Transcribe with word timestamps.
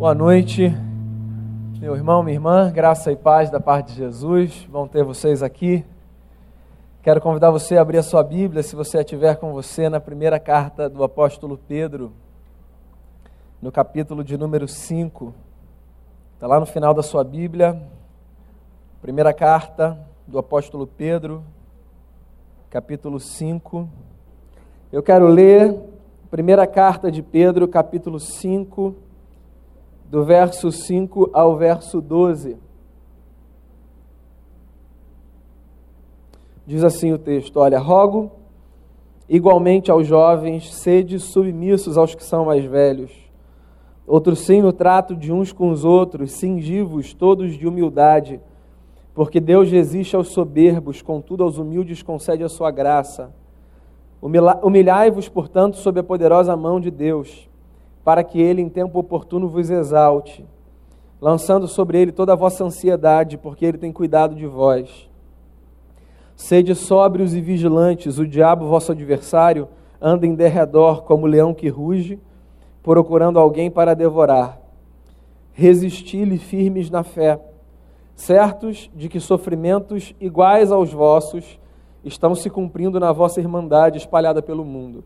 Boa 0.00 0.14
noite, 0.14 0.74
meu 1.78 1.94
irmão, 1.94 2.22
minha 2.22 2.34
irmã, 2.34 2.72
graça 2.72 3.12
e 3.12 3.16
paz 3.16 3.50
da 3.50 3.60
parte 3.60 3.88
de 3.88 3.98
Jesus, 3.98 4.66
vão 4.70 4.88
ter 4.88 5.04
vocês 5.04 5.42
aqui. 5.42 5.84
Quero 7.02 7.20
convidar 7.20 7.50
você 7.50 7.76
a 7.76 7.82
abrir 7.82 7.98
a 7.98 8.02
sua 8.02 8.22
Bíblia, 8.22 8.62
se 8.62 8.74
você 8.74 8.96
a 8.96 9.04
tiver 9.04 9.36
com 9.36 9.52
você, 9.52 9.90
na 9.90 10.00
primeira 10.00 10.40
carta 10.40 10.88
do 10.88 11.04
apóstolo 11.04 11.58
Pedro, 11.58 12.14
no 13.60 13.70
capítulo 13.70 14.24
de 14.24 14.38
número 14.38 14.66
5. 14.66 15.34
Está 16.32 16.46
lá 16.46 16.58
no 16.58 16.64
final 16.64 16.94
da 16.94 17.02
sua 17.02 17.22
Bíblia, 17.22 17.78
primeira 19.02 19.34
carta 19.34 19.98
do 20.26 20.38
apóstolo 20.38 20.86
Pedro, 20.86 21.44
capítulo 22.70 23.20
5. 23.20 23.86
Eu 24.90 25.02
quero 25.02 25.26
ler 25.26 25.78
primeira 26.30 26.66
carta 26.66 27.12
de 27.12 27.22
Pedro, 27.22 27.68
capítulo 27.68 28.18
5 28.18 29.09
do 30.10 30.24
verso 30.24 30.72
5 30.72 31.30
ao 31.32 31.56
verso 31.56 32.00
12. 32.00 32.56
Diz 36.66 36.82
assim 36.82 37.12
o 37.12 37.18
texto: 37.18 37.58
Olha, 37.58 37.78
rogo 37.78 38.32
igualmente 39.28 39.88
aos 39.88 40.08
jovens, 40.08 40.74
sede 40.74 41.20
submissos 41.20 41.96
aos 41.96 42.16
que 42.16 42.24
são 42.24 42.46
mais 42.46 42.64
velhos. 42.64 43.12
Outros 44.04 44.40
sim 44.40 44.60
no 44.60 44.72
trato 44.72 45.14
de 45.14 45.32
uns 45.32 45.52
com 45.52 45.70
os 45.70 45.84
outros, 45.84 46.32
cingivos 46.32 47.14
todos 47.14 47.56
de 47.56 47.68
humildade, 47.68 48.40
porque 49.14 49.38
Deus 49.38 49.70
resiste 49.70 50.16
aos 50.16 50.32
soberbos, 50.32 51.00
contudo 51.00 51.44
aos 51.44 51.56
humildes 51.56 52.02
concede 52.02 52.42
a 52.42 52.48
sua 52.48 52.72
graça. 52.72 53.32
Humilhai-vos, 54.20 55.28
portanto, 55.28 55.76
sob 55.76 56.00
a 56.00 56.02
poderosa 56.02 56.56
mão 56.56 56.80
de 56.80 56.90
Deus 56.90 57.48
para 58.04 58.24
que 58.24 58.40
ele 58.40 58.62
em 58.62 58.68
tempo 58.68 58.98
oportuno 58.98 59.48
vos 59.48 59.70
exalte, 59.70 60.44
lançando 61.20 61.68
sobre 61.68 62.00
ele 62.00 62.12
toda 62.12 62.32
a 62.32 62.36
vossa 62.36 62.64
ansiedade, 62.64 63.36
porque 63.36 63.64
ele 63.64 63.78
tem 63.78 63.92
cuidado 63.92 64.34
de 64.34 64.46
vós. 64.46 65.08
Sede 66.34 66.74
sóbrios 66.74 67.34
e 67.34 67.40
vigilantes, 67.40 68.18
o 68.18 68.26
diabo, 68.26 68.66
vosso 68.66 68.92
adversário, 68.92 69.68
anda 70.00 70.26
em 70.26 70.34
derredor 70.34 71.02
como 71.02 71.26
leão 71.26 71.52
que 71.52 71.68
ruge, 71.68 72.18
procurando 72.82 73.38
alguém 73.38 73.70
para 73.70 73.94
devorar. 73.94 74.58
Resisti-lhe 75.52 76.38
firmes 76.38 76.88
na 76.88 77.02
fé, 77.02 77.38
certos 78.14 78.90
de 78.94 79.08
que 79.10 79.20
sofrimentos 79.20 80.14
iguais 80.18 80.72
aos 80.72 80.90
vossos 80.90 81.58
estão 82.02 82.34
se 82.34 82.48
cumprindo 82.48 82.98
na 82.98 83.12
vossa 83.12 83.40
irmandade 83.40 83.98
espalhada 83.98 84.40
pelo 84.40 84.64
mundo. 84.64 85.04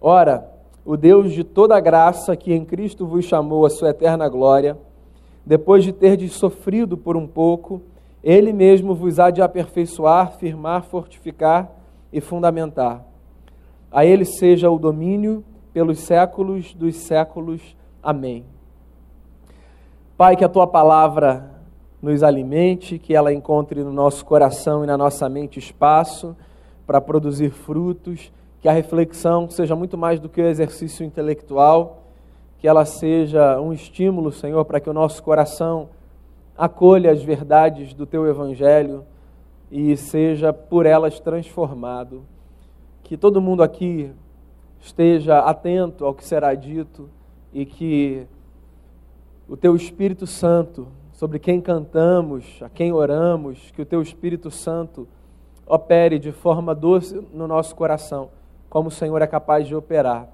Ora, 0.00 0.50
o 0.84 0.96
Deus 0.96 1.32
de 1.32 1.42
toda 1.42 1.80
graça 1.80 2.36
que 2.36 2.52
em 2.52 2.64
Cristo 2.64 3.06
vos 3.06 3.24
chamou 3.24 3.64
à 3.64 3.70
sua 3.70 3.90
eterna 3.90 4.28
glória, 4.28 4.76
depois 5.44 5.82
de 5.82 5.92
terdes 5.92 6.32
sofrido 6.32 6.96
por 6.96 7.16
um 7.16 7.26
pouco, 7.26 7.80
ele 8.22 8.52
mesmo 8.52 8.94
vos 8.94 9.18
há 9.18 9.30
de 9.30 9.40
aperfeiçoar, 9.40 10.32
firmar, 10.38 10.82
fortificar 10.84 11.70
e 12.12 12.20
fundamentar. 12.20 13.04
A 13.90 14.04
ele 14.04 14.24
seja 14.24 14.70
o 14.70 14.78
domínio 14.78 15.44
pelos 15.72 16.00
séculos 16.00 16.74
dos 16.74 16.96
séculos. 16.96 17.76
Amém. 18.02 18.44
Pai, 20.16 20.36
que 20.36 20.44
a 20.44 20.48
tua 20.48 20.66
palavra 20.66 21.50
nos 22.00 22.22
alimente, 22.22 22.98
que 22.98 23.14
ela 23.14 23.32
encontre 23.32 23.82
no 23.82 23.92
nosso 23.92 24.24
coração 24.24 24.84
e 24.84 24.86
na 24.86 24.96
nossa 24.96 25.28
mente 25.28 25.58
espaço 25.58 26.36
para 26.86 27.00
produzir 27.00 27.50
frutos 27.50 28.30
que 28.64 28.68
a 28.70 28.72
reflexão 28.72 29.50
seja 29.50 29.76
muito 29.76 29.98
mais 29.98 30.18
do 30.18 30.26
que 30.26 30.40
o 30.40 30.46
exercício 30.46 31.04
intelectual, 31.04 32.02
que 32.58 32.66
ela 32.66 32.86
seja 32.86 33.60
um 33.60 33.74
estímulo, 33.74 34.32
Senhor, 34.32 34.64
para 34.64 34.80
que 34.80 34.88
o 34.88 34.94
nosso 34.94 35.22
coração 35.22 35.90
acolha 36.56 37.12
as 37.12 37.22
verdades 37.22 37.92
do 37.92 38.06
teu 38.06 38.26
evangelho 38.26 39.04
e 39.70 39.94
seja 39.98 40.50
por 40.50 40.86
elas 40.86 41.20
transformado. 41.20 42.22
Que 43.02 43.18
todo 43.18 43.38
mundo 43.38 43.62
aqui 43.62 44.10
esteja 44.80 45.40
atento 45.40 46.06
ao 46.06 46.14
que 46.14 46.24
será 46.24 46.54
dito 46.54 47.10
e 47.52 47.66
que 47.66 48.26
o 49.46 49.58
teu 49.58 49.76
Espírito 49.76 50.26
Santo, 50.26 50.88
sobre 51.12 51.38
quem 51.38 51.60
cantamos, 51.60 52.62
a 52.62 52.70
quem 52.70 52.94
oramos, 52.94 53.70
que 53.72 53.82
o 53.82 53.86
teu 53.86 54.00
Espírito 54.00 54.50
Santo 54.50 55.06
opere 55.66 56.18
de 56.18 56.32
forma 56.32 56.74
doce 56.74 57.22
no 57.30 57.46
nosso 57.46 57.76
coração 57.76 58.30
como 58.74 58.88
o 58.88 58.90
Senhor 58.90 59.22
é 59.22 59.26
capaz 59.28 59.68
de 59.68 59.76
operar. 59.76 60.26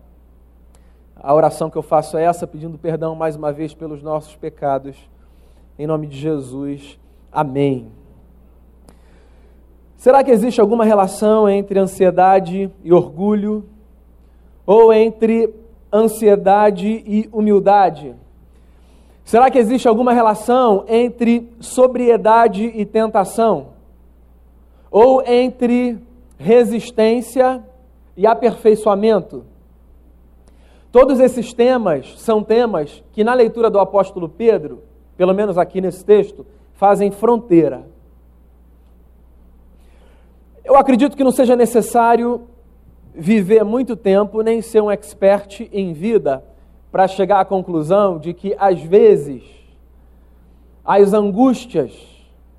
A 1.15 1.35
oração 1.35 1.69
que 1.69 1.77
eu 1.77 1.83
faço 1.83 2.17
é 2.17 2.25
essa, 2.25 2.47
pedindo 2.47 2.79
perdão 2.79 3.15
mais 3.15 3.37
uma 3.37 3.53
vez 3.53 3.75
pelos 3.75 4.03
nossos 4.03 4.35
pecados. 4.35 4.97
Em 5.79 5.87
nome 5.87 6.07
de 6.07 6.17
Jesus. 6.17 6.99
Amém. 7.31 7.93
Será 9.95 10.25
que 10.25 10.31
existe 10.31 10.59
alguma 10.59 10.87
relação 10.87 11.51
entre 11.51 11.79
ansiedade 11.79 12.71
e 12.83 12.95
orgulho? 12.95 13.67
Ou 14.65 14.91
entre 14.91 15.55
ansiedade 15.93 16.89
e 17.07 17.29
humildade? 17.31 18.15
Será 19.23 19.51
que 19.51 19.59
existe 19.59 19.87
alguma 19.87 20.15
relação 20.15 20.87
entre 20.89 21.47
sobriedade 21.61 22.65
e 22.65 22.87
tentação? 22.87 23.75
Ou 24.91 25.23
entre 25.27 25.99
resistência 26.39 27.63
e 28.21 28.27
aperfeiçoamento. 28.27 29.47
Todos 30.93 31.19
esses 31.21 31.55
temas 31.55 32.21
são 32.21 32.45
temas 32.45 33.03
que, 33.13 33.25
na 33.25 33.33
leitura 33.33 33.71
do 33.71 33.79
apóstolo 33.79 34.29
Pedro, 34.29 34.83
pelo 35.17 35.33
menos 35.33 35.57
aqui 35.57 35.81
nesse 35.81 36.05
texto, 36.05 36.45
fazem 36.75 37.11
fronteira. 37.11 37.87
Eu 40.63 40.77
acredito 40.77 41.17
que 41.17 41.25
não 41.25 41.31
seja 41.31 41.57
necessário 41.57 42.43
viver 43.15 43.65
muito 43.65 43.97
tempo, 43.97 44.43
nem 44.43 44.61
ser 44.61 44.83
um 44.83 44.91
expert 44.91 45.67
em 45.73 45.95
vida, 45.95 46.45
para 46.93 47.09
chegar 47.09 47.41
à 47.41 47.45
conclusão 47.47 48.19
de 48.19 48.35
que, 48.35 48.55
às 48.59 48.83
vezes, 48.83 49.43
as 50.85 51.15
angústias 51.15 51.95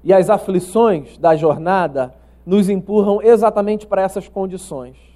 e 0.04 0.12
as 0.12 0.28
aflições 0.28 1.20
da 1.20 1.36
jornada 1.36 2.16
nos 2.44 2.68
empurram 2.68 3.22
exatamente 3.22 3.86
para 3.86 4.02
essas 4.02 4.28
condições. 4.28 5.11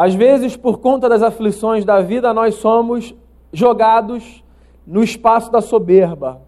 Às 0.00 0.14
vezes, 0.14 0.56
por 0.56 0.78
conta 0.78 1.10
das 1.10 1.20
aflições 1.20 1.84
da 1.84 2.00
vida, 2.00 2.32
nós 2.32 2.54
somos 2.54 3.14
jogados 3.52 4.42
no 4.86 5.02
espaço 5.02 5.52
da 5.52 5.60
soberba. 5.60 6.40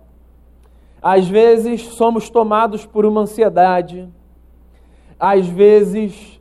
Às 1.03 1.29
vezes, 1.29 1.83
somos 1.83 2.31
tomados 2.31 2.87
por 2.87 3.05
uma 3.05 3.21
ansiedade. 3.21 4.09
Às 5.21 5.47
vezes, 5.47 6.41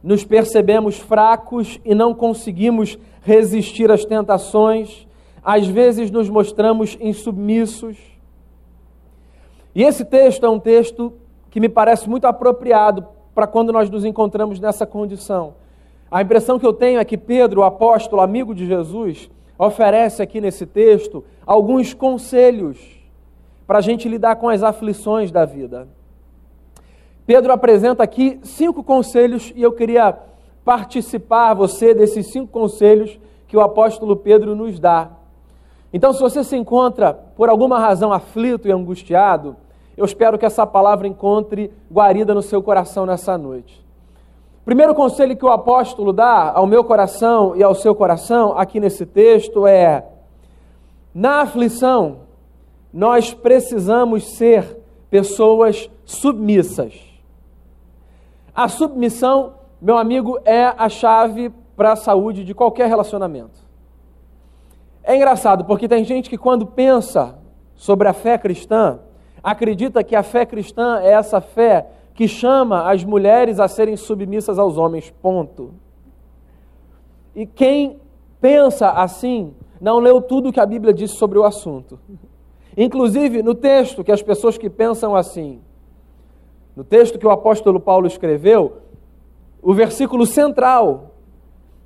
nos 0.00 0.24
percebemos 0.24 0.96
fracos 0.96 1.80
e 1.84 1.96
não 1.96 2.14
conseguimos 2.14 2.96
resistir 3.22 3.90
às 3.90 4.04
tentações. 4.04 5.04
Às 5.42 5.66
vezes, 5.66 6.12
nos 6.12 6.30
mostramos 6.30 6.96
insubmissos. 7.00 7.98
E 9.74 9.82
esse 9.82 10.04
texto 10.04 10.46
é 10.46 10.48
um 10.48 10.60
texto 10.60 11.12
que 11.50 11.58
me 11.58 11.68
parece 11.68 12.08
muito 12.08 12.24
apropriado 12.24 13.04
para 13.34 13.48
quando 13.48 13.72
nós 13.72 13.90
nos 13.90 14.04
encontramos 14.04 14.60
nessa 14.60 14.86
condição 14.86 15.65
a 16.10 16.22
impressão 16.22 16.58
que 16.58 16.66
eu 16.66 16.72
tenho 16.72 17.00
é 17.00 17.04
que 17.04 17.16
Pedro, 17.16 17.60
o 17.60 17.64
apóstolo, 17.64 18.22
amigo 18.22 18.54
de 18.54 18.66
Jesus, 18.66 19.28
oferece 19.58 20.22
aqui 20.22 20.40
nesse 20.40 20.66
texto 20.66 21.24
alguns 21.44 21.94
conselhos 21.94 22.78
para 23.66 23.78
a 23.78 23.82
gente 23.82 24.08
lidar 24.08 24.36
com 24.36 24.48
as 24.48 24.62
aflições 24.62 25.32
da 25.32 25.44
vida. 25.44 25.88
Pedro 27.26 27.52
apresenta 27.52 28.04
aqui 28.04 28.38
cinco 28.42 28.84
conselhos 28.84 29.52
e 29.56 29.62
eu 29.62 29.72
queria 29.72 30.16
participar 30.64 31.54
você 31.54 31.92
desses 31.92 32.28
cinco 32.28 32.52
conselhos 32.52 33.18
que 33.48 33.56
o 33.56 33.60
apóstolo 33.60 34.16
Pedro 34.16 34.54
nos 34.54 34.78
dá. 34.78 35.10
Então, 35.92 36.12
se 36.12 36.20
você 36.20 36.44
se 36.44 36.56
encontra 36.56 37.14
por 37.14 37.48
alguma 37.48 37.78
razão 37.78 38.12
aflito 38.12 38.68
e 38.68 38.72
angustiado, 38.72 39.56
eu 39.96 40.04
espero 40.04 40.38
que 40.38 40.44
essa 40.44 40.66
palavra 40.66 41.08
encontre 41.08 41.72
guarida 41.90 42.34
no 42.34 42.42
seu 42.42 42.62
coração 42.62 43.06
nessa 43.06 43.38
noite. 43.38 43.85
Primeiro 44.66 44.96
conselho 44.96 45.36
que 45.36 45.44
o 45.44 45.48
apóstolo 45.48 46.12
dá 46.12 46.50
ao 46.50 46.66
meu 46.66 46.82
coração 46.82 47.54
e 47.54 47.62
ao 47.62 47.72
seu 47.72 47.94
coração, 47.94 48.58
aqui 48.58 48.80
nesse 48.80 49.06
texto, 49.06 49.64
é: 49.64 50.04
na 51.14 51.42
aflição, 51.42 52.22
nós 52.92 53.32
precisamos 53.32 54.36
ser 54.36 54.76
pessoas 55.08 55.88
submissas. 56.04 56.94
A 58.52 58.66
submissão, 58.66 59.54
meu 59.80 59.96
amigo, 59.96 60.40
é 60.44 60.64
a 60.76 60.88
chave 60.88 61.52
para 61.76 61.92
a 61.92 61.96
saúde 61.96 62.42
de 62.42 62.52
qualquer 62.52 62.88
relacionamento. 62.88 63.64
É 65.04 65.14
engraçado, 65.14 65.64
porque 65.64 65.86
tem 65.86 66.02
gente 66.02 66.28
que, 66.28 66.36
quando 66.36 66.66
pensa 66.66 67.38
sobre 67.76 68.08
a 68.08 68.12
fé 68.12 68.36
cristã, 68.36 68.98
acredita 69.44 70.02
que 70.02 70.16
a 70.16 70.24
fé 70.24 70.44
cristã 70.44 70.98
é 71.00 71.12
essa 71.12 71.40
fé 71.40 71.86
que 72.16 72.26
chama 72.26 72.90
as 72.90 73.04
mulheres 73.04 73.60
a 73.60 73.68
serem 73.68 73.94
submissas 73.94 74.58
aos 74.58 74.78
homens, 74.78 75.12
ponto. 75.22 75.74
E 77.34 77.44
quem 77.46 78.00
pensa 78.40 78.90
assim, 78.90 79.54
não 79.78 79.98
leu 79.98 80.22
tudo 80.22 80.48
o 80.48 80.52
que 80.52 80.58
a 80.58 80.64
Bíblia 80.64 80.94
disse 80.94 81.14
sobre 81.16 81.38
o 81.38 81.44
assunto. 81.44 82.00
Inclusive, 82.74 83.42
no 83.42 83.54
texto 83.54 84.02
que 84.02 84.10
as 84.10 84.22
pessoas 84.22 84.56
que 84.56 84.70
pensam 84.70 85.14
assim, 85.14 85.60
no 86.74 86.82
texto 86.82 87.18
que 87.18 87.26
o 87.26 87.30
apóstolo 87.30 87.78
Paulo 87.78 88.06
escreveu, 88.06 88.78
o 89.60 89.74
versículo 89.74 90.24
central 90.24 91.14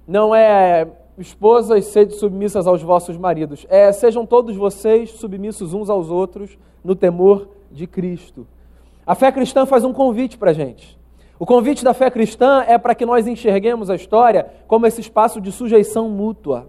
não 0.07 0.33
é 0.33 0.87
esposas, 1.19 1.87
sede 1.87 2.15
submissas 2.15 2.69
aos 2.69 2.83
vossos 2.83 3.17
maridos, 3.17 3.67
é 3.69 3.91
sejam 3.91 4.25
todos 4.25 4.57
vocês 4.57 5.11
submissos 5.11 5.75
uns 5.75 5.91
aos 5.91 6.09
outros 6.09 6.57
no 6.85 6.95
temor 6.95 7.49
de 7.71 7.89
Cristo. 7.89 8.47
A 9.11 9.15
fé 9.17 9.33
cristã 9.33 9.67
faz 9.67 9.83
um 9.83 9.93
convite 9.93 10.39
para 10.39 10.53
a 10.53 10.55
gente. 10.55 10.97
O 11.37 11.45
convite 11.45 11.83
da 11.83 11.93
fé 11.93 12.09
cristã 12.13 12.65
é 12.65 12.79
para 12.79 12.95
que 12.95 13.05
nós 13.05 13.27
enxerguemos 13.27 13.91
a 13.91 13.97
história 13.97 14.47
como 14.69 14.87
esse 14.87 15.01
espaço 15.01 15.41
de 15.41 15.51
sujeição 15.51 16.09
mútua. 16.09 16.69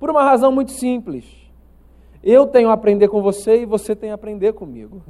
Por 0.00 0.08
uma 0.08 0.22
razão 0.24 0.50
muito 0.50 0.72
simples. 0.72 1.26
Eu 2.22 2.46
tenho 2.46 2.70
a 2.70 2.72
aprender 2.72 3.08
com 3.08 3.20
você 3.20 3.60
e 3.60 3.66
você 3.66 3.94
tem 3.94 4.12
a 4.12 4.14
aprender 4.14 4.54
comigo. 4.54 5.02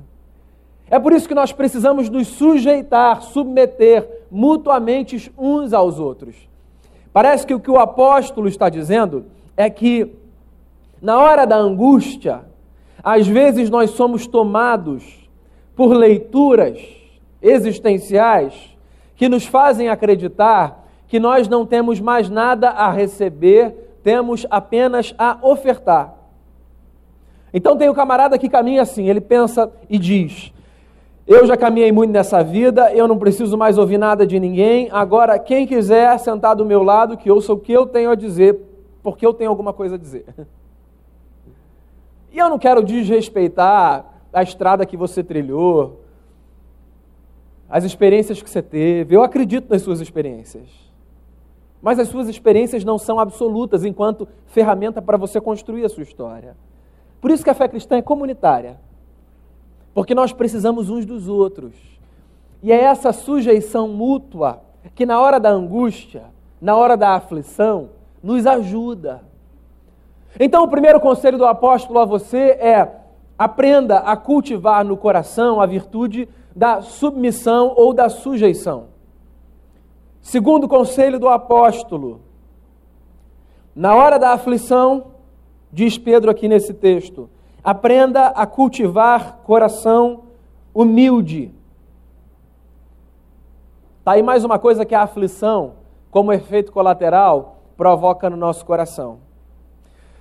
É 0.91 0.99
por 0.99 1.13
isso 1.13 1.29
que 1.29 1.35
nós 1.35 1.53
precisamos 1.53 2.11
nos 2.11 2.27
sujeitar, 2.27 3.23
submeter 3.23 4.25
mutuamente 4.29 5.33
uns 5.39 5.73
aos 5.73 6.01
outros. 6.01 6.35
Parece 7.13 7.47
que 7.47 7.55
o 7.55 7.61
que 7.61 7.71
o 7.71 7.79
apóstolo 7.79 8.49
está 8.49 8.69
dizendo 8.69 9.27
é 9.57 9.71
que, 9.71 10.13
na 11.01 11.21
hora 11.21 11.47
da 11.47 11.57
angústia, 11.57 12.45
às 13.01 13.29
vezes 13.29 13.71
nós 13.71 13.91
somos 13.91 14.27
tomados 14.27 15.24
por 15.77 15.95
leituras 15.95 16.79
existenciais 17.43 18.55
que 19.17 19.29
nos 19.29 19.47
fazem 19.47 19.89
acreditar 19.89 20.85
que 21.07 21.21
nós 21.21 21.49
não 21.49 21.65
temos 21.65 22.01
mais 22.01 22.29
nada 22.29 22.71
a 22.71 22.91
receber, 22.91 23.99
temos 24.03 24.47
apenas 24.51 25.15
a 25.19 25.39
ofertar. 25.43 26.15
Então 27.53 27.77
tem 27.77 27.89
o 27.89 27.95
camarada 27.95 28.39
que 28.39 28.49
caminha 28.49 28.83
assim, 28.83 29.09
ele 29.09 29.21
pensa 29.21 29.71
e 29.89 29.99
diz: 29.99 30.53
Eu 31.27 31.47
já 31.47 31.57
caminhei 31.57 31.93
muito 31.93 32.11
nessa 32.11 32.43
vida, 32.43 32.93
eu 32.93 33.07
não 33.07 33.17
preciso 33.17 33.57
mais 33.57 33.79
ouvir 33.79 33.99
nada 33.99 34.27
de 34.27 34.41
ninguém. 34.41 34.89
Agora, 34.91 35.39
quem 35.39 35.67
quiser 35.67 36.19
sentar 36.19 36.57
do 36.57 36.65
meu 36.65 36.83
lado, 36.83 37.17
que 37.17 37.31
ouça 37.31 37.53
o 37.53 37.59
que 37.59 37.73
eu 37.73 37.87
tenho 37.87 38.11
a 38.11 38.17
dizer, 38.17 38.59
porque 39.03 39.25
eu 39.25 39.33
tenho 39.33 39.51
alguma 39.51 39.73
coisa 39.73 39.95
a 39.95 39.99
dizer. 39.99 40.25
E 42.33 42.39
eu 42.39 42.51
não 42.51 42.59
quero 42.59 42.83
desrespeitar 42.83 44.14
a 44.35 44.43
estrada 44.43 44.85
que 44.85 44.97
você 44.97 45.23
trilhou, 45.23 46.01
as 47.69 47.85
experiências 47.85 48.43
que 48.43 48.51
você 48.51 48.61
teve. 48.61 49.15
Eu 49.15 49.23
acredito 49.23 49.71
nas 49.71 49.83
suas 49.83 50.01
experiências. 50.01 50.69
Mas 51.81 51.99
as 51.99 52.09
suas 52.09 52.29
experiências 52.29 52.85
não 52.85 52.99
são 52.99 53.19
absolutas 53.21 53.85
enquanto 53.85 54.27
ferramenta 54.47 55.01
para 55.01 55.17
você 55.17 55.41
construir 55.41 55.85
a 55.85 55.89
sua 55.89 56.03
história. 56.03 56.57
Por 57.21 57.31
isso 57.31 57.45
que 57.45 57.51
a 57.51 57.55
fé 57.55 57.69
cristã 57.69 57.97
é 57.97 58.03
comunitária. 58.03 58.79
Porque 59.95 60.15
nós 60.15 60.33
precisamos 60.33 60.91
uns 60.91 61.07
dos 61.07 61.29
outros. 61.29 61.75
E 62.63 62.73
é 62.73 62.81
essa 62.81 63.13
sujeição 63.13 63.89
mútua 63.89 64.61
que, 64.95 65.07
na 65.07 65.21
hora 65.21 65.39
da 65.39 65.51
angústia, 65.51 66.25
na 66.61 66.75
hora 66.75 66.97
da 66.97 67.11
aflição, 67.11 67.91
nos 68.23 68.47
ajuda. 68.47 69.23
Então, 70.41 70.65
o 70.65 70.69
primeiro 70.69 70.99
conselho 70.99 71.39
do 71.39 71.45
apóstolo 71.45 71.99
a 71.99 72.05
você 72.05 72.53
é: 72.53 72.91
aprenda 73.45 73.99
a 73.99 74.17
cultivar 74.17 74.83
no 74.87 74.97
coração 74.97 75.61
a 75.61 75.67
virtude 75.67 76.27
da 76.57 76.81
submissão 76.81 77.75
ou 77.77 77.93
da 77.93 78.09
sujeição. 78.09 78.87
Segundo 80.23 80.67
conselho 80.67 81.21
do 81.21 81.29
apóstolo, 81.29 82.23
na 83.77 83.95
hora 83.95 84.19
da 84.19 84.31
aflição, 84.31 85.09
diz 85.71 85.99
Pedro 85.99 86.31
aqui 86.31 86.49
nesse 86.49 86.73
texto. 86.73 87.29
Aprenda 87.63 88.29
a 88.29 88.47
cultivar 88.47 89.41
coração 89.45 90.23
humilde. 90.73 91.53
Está 93.99 94.13
aí 94.13 94.23
mais 94.23 94.43
uma 94.43 94.59
coisa 94.59 94.87
que 94.87 94.95
a 94.95 95.03
aflição, 95.03 95.75
como 96.11 96.33
efeito 96.33 96.73
colateral, 96.73 97.59
provoca 97.77 98.31
no 98.31 98.39
nosso 98.39 98.65
coração. 98.65 99.19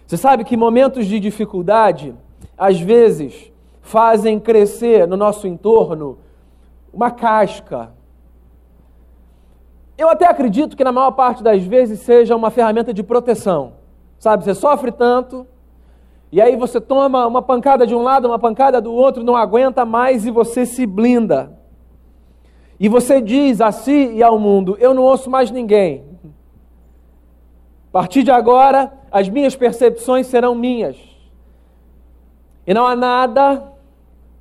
Você 0.05 0.17
sabe 0.17 0.43
que 0.43 0.57
momentos 0.57 1.05
de 1.05 1.21
dificuldade, 1.21 2.13
às 2.57 2.80
vezes, 2.80 3.51
fazem 3.81 4.40
crescer 4.40 5.07
no 5.07 5.18
nosso 5.18 5.48
entorno 5.48 6.18
uma 6.94 7.12
casca. 7.12 7.92
Eu 9.98 10.10
até 10.10 10.25
acredito 10.25 10.75
que 10.75 10.84
na 10.84 10.92
maior 10.92 11.12
parte 11.12 11.44
das 11.44 11.63
vezes 11.63 12.00
seja 12.00 12.36
uma 12.36 12.50
ferramenta 12.50 12.94
de 12.94 13.04
proteção. 13.04 13.74
Sabe, 14.18 14.44
você 14.44 14.54
sofre 14.54 14.92
tanto, 14.92 15.45
e 16.31 16.42
aí 16.42 16.56
você 16.56 16.81
toma 16.81 17.28
uma 17.28 17.42
pancada 17.42 17.86
de 17.86 17.94
um 17.94 18.01
lado, 18.01 18.28
uma 18.28 18.40
pancada 18.40 18.81
do 18.81 18.92
outro, 18.92 19.24
não 19.24 19.36
aguenta 19.36 19.86
mais 19.86 20.25
e 20.25 20.31
você 20.31 20.66
se 20.66 20.86
blinda. 20.86 21.51
E 22.80 22.90
você 22.90 23.22
diz 23.22 23.62
a 23.62 23.72
si 23.72 24.13
e 24.13 24.24
ao 24.24 24.40
mundo: 24.40 24.75
Eu 24.80 24.94
não 24.94 25.04
ouço 25.04 25.30
mais 25.30 25.51
ninguém. 25.51 26.04
A 27.90 27.92
partir 27.92 28.24
de 28.24 28.31
agora, 28.31 28.92
as 29.12 29.30
minhas 29.30 29.56
percepções 29.56 30.25
serão 30.25 30.56
minhas. 30.56 31.12
E 32.65 32.74
não 32.74 32.88
há 32.88 32.95
nada 32.95 33.74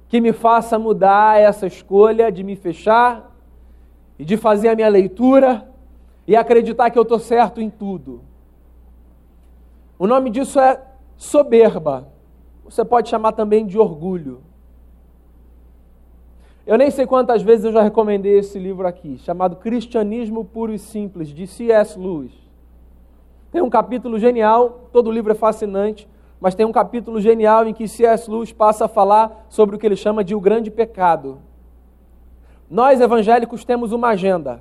que 0.08 0.20
me 0.20 0.32
faça 0.32 0.78
mudar 0.78 1.40
essa 1.40 1.66
escolha 1.66 2.30
de 2.30 2.44
me 2.44 2.54
fechar 2.54 3.34
e 4.18 4.24
de 4.24 4.36
fazer 4.36 4.68
a 4.68 4.74
minha 4.76 4.88
leitura 4.88 5.68
e 6.26 6.36
acreditar 6.36 6.90
que 6.90 6.98
eu 6.98 7.02
estou 7.02 7.18
certo 7.18 7.60
em 7.60 7.68
tudo. 7.68 8.20
O 9.98 10.06
nome 10.06 10.30
disso 10.30 10.60
é 10.60 10.80
soberba. 11.16 12.08
Você 12.64 12.84
pode 12.84 13.08
chamar 13.08 13.32
também 13.32 13.66
de 13.66 13.78
orgulho. 13.78 14.42
Eu 16.64 16.78
nem 16.78 16.90
sei 16.90 17.06
quantas 17.06 17.42
vezes 17.42 17.64
eu 17.64 17.72
já 17.72 17.82
recomendei 17.82 18.38
esse 18.38 18.58
livro 18.58 18.86
aqui, 18.86 19.18
chamado 19.18 19.56
Cristianismo 19.56 20.44
Puro 20.44 20.72
e 20.72 20.78
Simples, 20.78 21.28
de 21.28 21.46
C.S. 21.46 21.98
Lewis. 21.98 22.32
Tem 23.50 23.60
um 23.60 23.68
capítulo 23.68 24.18
genial, 24.18 24.88
todo 24.92 25.08
o 25.08 25.12
livro 25.12 25.32
é 25.32 25.34
fascinante, 25.34 26.08
mas 26.42 26.56
tem 26.56 26.66
um 26.66 26.72
capítulo 26.72 27.20
genial 27.20 27.68
em 27.68 27.72
que 27.72 27.86
C.S. 27.86 28.28
Lewis 28.28 28.52
passa 28.52 28.86
a 28.86 28.88
falar 28.88 29.46
sobre 29.48 29.76
o 29.76 29.78
que 29.78 29.86
ele 29.86 29.94
chama 29.94 30.24
de 30.24 30.34
o 30.34 30.40
grande 30.40 30.72
pecado. 30.72 31.38
Nós 32.68 33.00
evangélicos 33.00 33.64
temos 33.64 33.92
uma 33.92 34.08
agenda. 34.08 34.60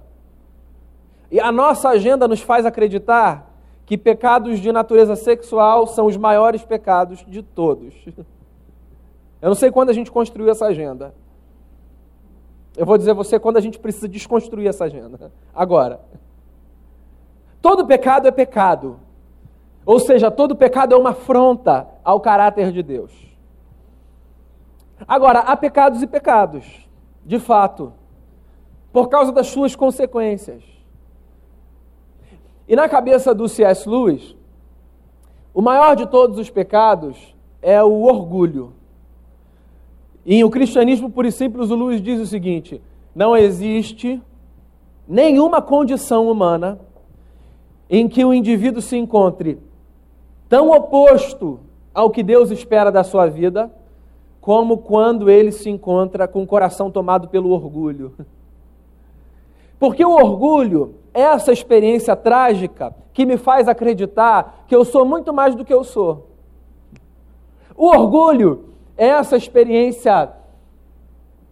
E 1.32 1.40
a 1.40 1.52
nossa 1.52 1.90
agenda 1.90 2.28
nos 2.28 2.40
faz 2.40 2.68
acreditar 2.68 3.52
que 3.84 3.98
pecados 3.98 4.60
de 4.60 4.72
natureza 4.72 5.16
sexual 5.16 5.88
são 5.88 6.06
os 6.06 6.16
maiores 6.16 6.64
pecados 6.64 7.26
de 7.28 7.42
todos. 7.42 7.96
Eu 9.42 9.48
não 9.48 9.56
sei 9.56 9.72
quando 9.72 9.90
a 9.90 9.94
gente 9.94 10.12
construiu 10.12 10.52
essa 10.52 10.68
agenda. 10.68 11.16
Eu 12.78 12.86
vou 12.86 12.96
dizer 12.96 13.10
a 13.10 13.16
você 13.16 13.40
quando 13.40 13.58
a 13.58 13.62
gente 13.62 13.80
precisa 13.80 14.08
desconstruir 14.08 14.68
essa 14.68 14.86
agenda. 14.86 15.32
Agora. 15.52 16.00
Todo 17.60 17.88
pecado 17.88 18.28
é 18.28 18.32
pecado. 18.32 19.00
Ou 19.86 20.00
seja, 20.00 20.30
todo 20.30 20.56
pecado 20.56 20.94
é 20.94 20.98
uma 20.98 21.12
afronta 21.12 21.88
ao 22.04 22.20
caráter 22.20 22.72
de 22.72 22.84
Deus. 22.84 23.12
Agora, 25.08 25.40
há 25.40 25.58
pecados 25.58 26.02
e 26.02 26.08
pecados, 26.08 26.88
de 27.26 27.40
fato, 27.40 27.94
por 28.94 29.10
causa 29.10 29.32
das 29.32 29.48
suas 29.48 29.76
consequências. 29.76 30.64
E 32.68 32.76
na 32.76 32.88
cabeça 32.88 33.34
do 33.34 33.50
C.S. 33.50 33.90
Lewis, 33.90 34.36
o 35.54 35.62
maior 35.62 35.96
de 35.96 36.06
todos 36.06 36.38
os 36.38 36.50
pecados 36.50 37.36
é 37.62 37.84
o 37.84 38.04
orgulho. 38.04 38.74
Em 40.26 40.44
O 40.44 40.52
Cristianismo 40.52 41.10
Puro 41.10 41.28
e 41.28 41.32
Simples, 41.32 41.72
o 41.72 41.76
Lewis 41.76 42.02
diz 42.02 42.20
o 42.20 42.28
seguinte: 42.28 42.82
não 43.16 43.36
existe 43.36 44.22
nenhuma 45.08 45.62
condição 45.62 46.30
humana 46.30 46.80
em 47.90 48.08
que 48.08 48.24
o 48.24 48.34
indivíduo 48.34 48.82
se 48.82 48.96
encontre 48.96 49.60
tão 50.52 50.70
oposto 50.70 51.62
ao 51.94 52.10
que 52.10 52.22
Deus 52.22 52.52
espera 52.52 52.92
da 52.92 53.06
sua 53.06 53.26
vida, 53.28 53.72
como 54.42 54.80
quando 54.80 55.30
ele 55.30 55.50
se 55.50 55.70
encontra 55.70 56.28
com 56.28 56.44
o 56.44 56.46
coração 56.46 56.92
tomado 56.92 57.30
pelo 57.30 57.52
orgulho. 57.52 58.14
Porque 59.80 60.04
o 60.04 60.12
orgulho 60.12 60.96
é 61.14 61.22
essa 61.22 61.54
experiência 61.54 62.18
trágica 62.18 62.94
que 63.14 63.26
me 63.26 63.38
faz 63.38 63.70
acreditar 63.70 64.66
que 64.68 64.76
eu 64.76 64.84
sou 64.84 65.06
muito 65.06 65.32
mais 65.32 65.56
do 65.56 65.64
que 65.64 65.74
eu 65.74 65.86
sou. 65.86 66.28
O 67.78 67.88
orgulho 67.88 68.66
é 68.98 69.08
essa 69.08 69.38
experiência 69.38 70.34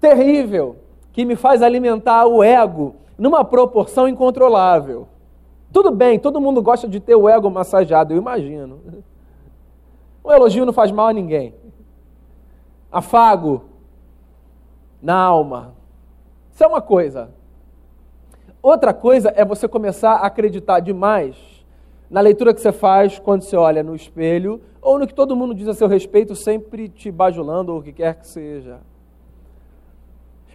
terrível 0.02 0.76
que 1.14 1.24
me 1.24 1.38
faz 1.38 1.62
alimentar 1.62 2.26
o 2.26 2.44
ego 2.44 2.96
numa 3.18 3.46
proporção 3.46 4.10
incontrolável. 4.10 5.08
Tudo 5.72 5.92
bem, 5.92 6.20
todo 6.20 6.42
mundo 6.42 6.62
gosta 6.62 6.88
de 6.88 7.00
ter 7.00 7.16
o 7.16 7.30
ego 7.30 7.50
massageado, 7.50 8.14
eu 8.14 8.18
imagino. 8.18 8.80
O 10.22 10.34
elogio 10.34 10.66
não 10.66 10.74
faz 10.74 10.92
mal 10.92 11.08
a 11.08 11.14
ninguém. 11.14 11.56
Afago 12.92 13.64
na 15.02 15.16
alma. 15.16 15.74
Isso 16.52 16.64
é 16.64 16.68
uma 16.68 16.82
coisa. 16.82 17.32
Outra 18.62 18.94
coisa 18.94 19.34
é 19.36 19.46
você 19.46 19.68
começar 19.68 20.16
a 20.16 20.28
acreditar 20.28 20.82
demais 20.82 21.36
na 22.10 22.20
leitura 22.20 22.54
que 22.54 22.60
você 22.60 22.72
faz 22.72 23.18
quando 23.18 23.44
você 23.44 23.56
olha 23.56 23.82
no 23.82 23.96
espelho, 23.96 24.62
ou 24.82 25.00
no 25.00 25.08
que 25.08 25.14
todo 25.14 25.36
mundo 25.36 25.54
diz 25.54 25.68
a 25.68 25.74
seu 25.74 25.88
respeito, 25.88 26.36
sempre 26.36 26.90
te 26.90 27.12
bajulando, 27.12 27.72
ou 27.72 27.80
o 27.80 27.84
que 27.84 27.94
quer 27.94 28.16
que 28.16 28.28
seja. 28.28 28.80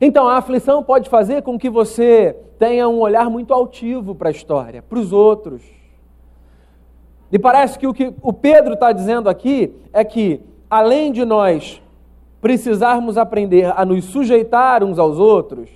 Então, 0.01 0.29
a 0.29 0.37
aflição 0.37 0.83
pode 0.83 1.09
fazer 1.09 1.43
com 1.43 1.59
que 1.59 1.71
você 1.71 2.37
tenha 2.59 2.89
um 2.89 3.01
olhar 3.01 3.31
muito 3.31 3.55
altivo 3.55 4.15
para 4.15 4.29
a 4.29 4.33
história, 4.33 4.83
para 4.83 4.99
os 4.99 5.13
outros. 5.13 5.63
E 7.31 7.39
parece 7.39 7.79
que 7.79 7.87
o 7.87 7.95
que 7.95 8.15
o 8.23 8.33
Pedro 8.33 8.75
está 8.75 8.93
dizendo 8.93 9.29
aqui 9.29 9.75
é 9.93 10.05
que, 10.05 10.41
além 10.69 11.13
de 11.13 11.25
nós 11.25 11.83
precisarmos 12.41 13.17
aprender 13.17 13.73
a 13.77 13.85
nos 13.85 14.05
sujeitar 14.05 14.85
uns 14.85 14.99
aos 14.99 15.19
outros, 15.19 15.71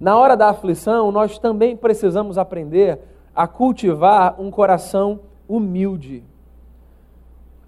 na 0.00 0.16
hora 0.16 0.36
da 0.36 0.48
aflição, 0.48 1.10
nós 1.10 1.38
também 1.38 1.76
precisamos 1.76 2.38
aprender 2.38 2.98
a 3.34 3.46
cultivar 3.46 4.40
um 4.40 4.50
coração 4.50 5.20
humilde. 5.48 6.24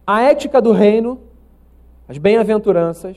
A 0.07 0.23
ética 0.23 0.61
do 0.61 0.73
reino, 0.73 1.21
as 2.09 2.19
bem-aventuranças, 2.19 3.17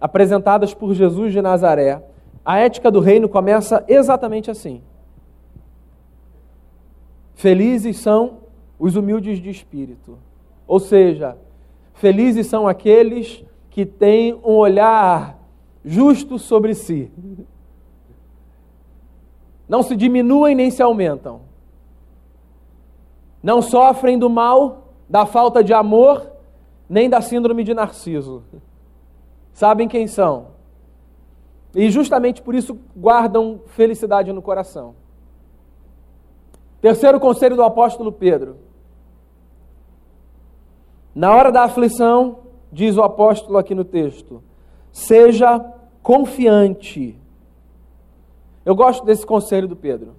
apresentadas 0.00 0.74
por 0.74 0.94
Jesus 0.94 1.32
de 1.32 1.40
Nazaré, 1.40 2.02
a 2.44 2.58
ética 2.58 2.90
do 2.90 3.00
reino 3.00 3.28
começa 3.28 3.84
exatamente 3.88 4.50
assim. 4.50 4.82
Felizes 7.34 7.98
são 7.98 8.38
os 8.78 8.96
humildes 8.96 9.38
de 9.38 9.50
espírito. 9.50 10.18
Ou 10.66 10.78
seja, 10.78 11.36
felizes 11.94 12.46
são 12.46 12.68
aqueles 12.68 13.44
que 13.70 13.84
têm 13.84 14.34
um 14.34 14.52
olhar 14.52 15.38
justo 15.84 16.38
sobre 16.38 16.74
si 16.74 17.10
não 19.68 19.82
se 19.82 19.96
diminuem 19.96 20.54
nem 20.54 20.70
se 20.70 20.82
aumentam. 20.82 21.40
Não 23.42 23.60
sofrem 23.60 24.18
do 24.18 24.30
mal, 24.30 24.88
da 25.08 25.26
falta 25.26 25.62
de 25.62 25.72
amor, 25.72 26.30
nem 26.88 27.08
da 27.08 27.20
síndrome 27.20 27.64
de 27.64 27.74
Narciso. 27.74 28.42
Sabem 29.54 29.88
quem 29.88 30.06
são. 30.06 30.48
E 31.74 31.90
justamente 31.90 32.42
por 32.42 32.54
isso 32.54 32.78
guardam 32.94 33.62
felicidade 33.68 34.30
no 34.30 34.42
coração. 34.42 34.94
Terceiro 36.82 37.18
conselho 37.18 37.56
do 37.56 37.62
apóstolo 37.62 38.12
Pedro. 38.12 38.56
Na 41.14 41.34
hora 41.34 41.50
da 41.50 41.62
aflição, 41.62 42.40
diz 42.70 42.98
o 42.98 43.02
apóstolo 43.02 43.56
aqui 43.56 43.74
no 43.74 43.84
texto, 43.84 44.42
seja 44.92 45.58
confiante 46.02 47.18
eu 48.64 48.74
gosto 48.74 49.04
desse 49.04 49.26
conselho 49.26 49.68
do 49.68 49.76
Pedro. 49.76 50.14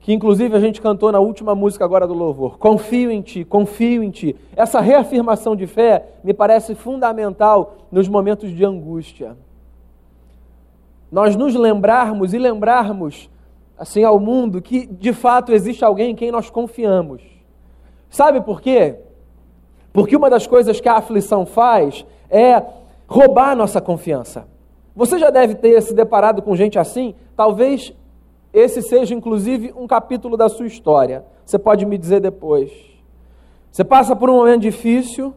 Que 0.00 0.12
inclusive 0.12 0.56
a 0.56 0.60
gente 0.60 0.80
cantou 0.80 1.12
na 1.12 1.20
última 1.20 1.54
música 1.54 1.84
agora 1.84 2.06
do 2.06 2.14
louvor. 2.14 2.58
Confio 2.58 3.10
em 3.10 3.20
ti, 3.20 3.44
confio 3.44 4.02
em 4.02 4.10
ti. 4.10 4.34
Essa 4.56 4.80
reafirmação 4.80 5.54
de 5.54 5.66
fé 5.66 6.14
me 6.24 6.32
parece 6.32 6.74
fundamental 6.74 7.76
nos 7.92 8.08
momentos 8.08 8.50
de 8.50 8.64
angústia. 8.64 9.36
Nós 11.12 11.36
nos 11.36 11.54
lembrarmos 11.54 12.32
e 12.32 12.38
lembrarmos 12.38 13.28
assim 13.76 14.04
ao 14.04 14.18
mundo 14.18 14.62
que 14.62 14.86
de 14.86 15.12
fato 15.12 15.52
existe 15.52 15.84
alguém 15.84 16.12
em 16.12 16.14
quem 16.14 16.30
nós 16.30 16.48
confiamos. 16.48 17.22
Sabe 18.08 18.40
por 18.40 18.60
quê? 18.60 18.96
Porque 19.92 20.16
uma 20.16 20.30
das 20.30 20.46
coisas 20.46 20.80
que 20.80 20.88
a 20.88 20.96
aflição 20.96 21.44
faz 21.44 22.04
é 22.28 22.62
roubar 23.06 23.50
a 23.50 23.56
nossa 23.56 23.80
confiança. 23.80 24.46
Você 24.94 25.18
já 25.18 25.30
deve 25.30 25.54
ter 25.54 25.80
se 25.82 25.94
deparado 25.94 26.42
com 26.42 26.54
gente 26.54 26.78
assim? 26.78 27.14
Talvez 27.36 27.92
esse 28.52 28.82
seja, 28.82 29.14
inclusive, 29.14 29.72
um 29.76 29.86
capítulo 29.86 30.36
da 30.36 30.48
sua 30.48 30.66
história. 30.66 31.24
Você 31.44 31.58
pode 31.58 31.86
me 31.86 31.96
dizer 31.96 32.20
depois. 32.20 32.72
Você 33.70 33.84
passa 33.84 34.16
por 34.16 34.28
um 34.28 34.34
momento 34.34 34.62
difícil, 34.62 35.32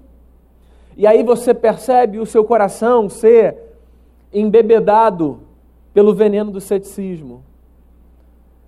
e 0.98 1.06
aí 1.06 1.24
você 1.24 1.54
percebe 1.54 2.20
o 2.20 2.26
seu 2.26 2.44
coração 2.44 3.08
ser 3.10 3.58
embebedado 4.32 5.42
pelo 5.94 6.14
veneno 6.14 6.52
do 6.52 6.60
ceticismo. 6.60 7.44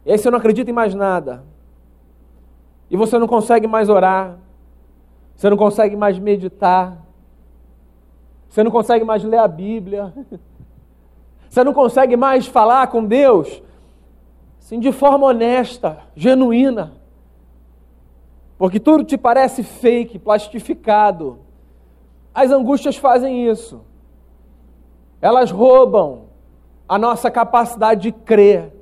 E 0.05 0.11
aí 0.11 0.17
você 0.17 0.29
não 0.29 0.37
acredita 0.37 0.69
em 0.69 0.73
mais 0.73 0.93
nada. 0.93 1.43
E 2.89 2.95
você 2.95 3.17
não 3.17 3.27
consegue 3.27 3.65
mais 3.65 3.89
orar. 3.89 4.37
Você 5.35 5.49
não 5.49 5.57
consegue 5.57 5.95
mais 5.95 6.19
meditar. 6.19 7.03
Você 8.47 8.63
não 8.63 8.69
consegue 8.69 9.03
mais 9.03 9.23
ler 9.23 9.39
a 9.39 9.47
Bíblia. 9.47 10.13
Você 11.49 11.63
não 11.63 11.73
consegue 11.73 12.17
mais 12.17 12.47
falar 12.47 12.87
com 12.87 13.05
Deus 13.05 13.63
assim, 14.65 14.79
de 14.79 14.91
forma 14.91 15.27
honesta, 15.27 15.99
genuína. 16.15 16.93
Porque 18.57 18.79
tudo 18.79 19.03
te 19.03 19.15
parece 19.15 19.61
fake, 19.61 20.17
plastificado. 20.17 21.37
As 22.33 22.49
angústias 22.49 22.97
fazem 22.97 23.47
isso. 23.47 23.81
Elas 25.21 25.51
roubam 25.51 26.23
a 26.89 26.97
nossa 26.97 27.29
capacidade 27.29 28.01
de 28.01 28.11
crer. 28.11 28.73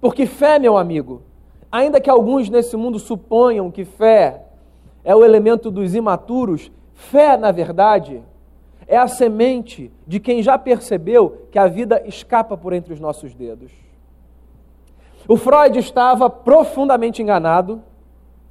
Porque 0.00 0.24
fé, 0.24 0.58
meu 0.58 0.78
amigo, 0.78 1.20
ainda 1.70 2.00
que 2.00 2.08
alguns 2.08 2.48
nesse 2.48 2.74
mundo 2.74 2.98
suponham 2.98 3.70
que 3.70 3.84
fé 3.84 4.46
é 5.04 5.14
o 5.14 5.22
elemento 5.22 5.70
dos 5.70 5.94
imaturos, 5.94 6.72
fé, 6.94 7.36
na 7.36 7.52
verdade, 7.52 8.22
é 8.88 8.96
a 8.96 9.08
semente 9.08 9.92
de 10.06 10.18
quem 10.18 10.42
já 10.42 10.56
percebeu 10.56 11.48
que 11.50 11.58
a 11.58 11.66
vida 11.66 12.02
escapa 12.06 12.56
por 12.56 12.72
entre 12.72 12.94
os 12.94 13.00
nossos 13.00 13.34
dedos. 13.34 13.85
O 15.28 15.36
Freud 15.36 15.78
estava 15.78 16.30
profundamente 16.30 17.20
enganado, 17.20 17.82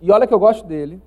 e 0.01 0.11
olha 0.11 0.27
que 0.27 0.33
eu 0.33 0.39
gosto 0.39 0.65
dele, 0.65 1.01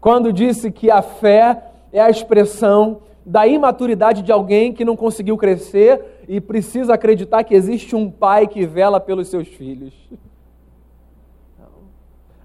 quando 0.00 0.32
disse 0.32 0.70
que 0.72 0.90
a 0.90 1.02
fé 1.02 1.64
é 1.92 2.00
a 2.00 2.10
expressão 2.10 3.02
da 3.24 3.46
imaturidade 3.46 4.22
de 4.22 4.32
alguém 4.32 4.72
que 4.72 4.84
não 4.84 4.96
conseguiu 4.96 5.36
crescer 5.36 6.24
e 6.26 6.40
precisa 6.40 6.94
acreditar 6.94 7.44
que 7.44 7.54
existe 7.54 7.94
um 7.94 8.10
pai 8.10 8.48
que 8.48 8.66
vela 8.66 8.98
pelos 8.98 9.28
seus 9.28 9.46
filhos. 9.46 9.94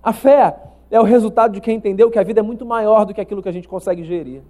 A 0.03 0.13
fé 0.13 0.55
é 0.91 0.99
o 0.99 1.03
resultado 1.03 1.53
de 1.53 1.61
quem 1.61 1.77
entendeu 1.77 2.11
que 2.11 2.19
a 2.19 2.23
vida 2.23 2.39
é 2.41 2.43
muito 2.43 2.65
maior 2.65 3.05
do 3.05 3.13
que 3.13 3.21
aquilo 3.21 3.41
que 3.41 3.49
a 3.49 3.51
gente 3.51 3.67
consegue 3.67 4.03
gerir. 4.03 4.41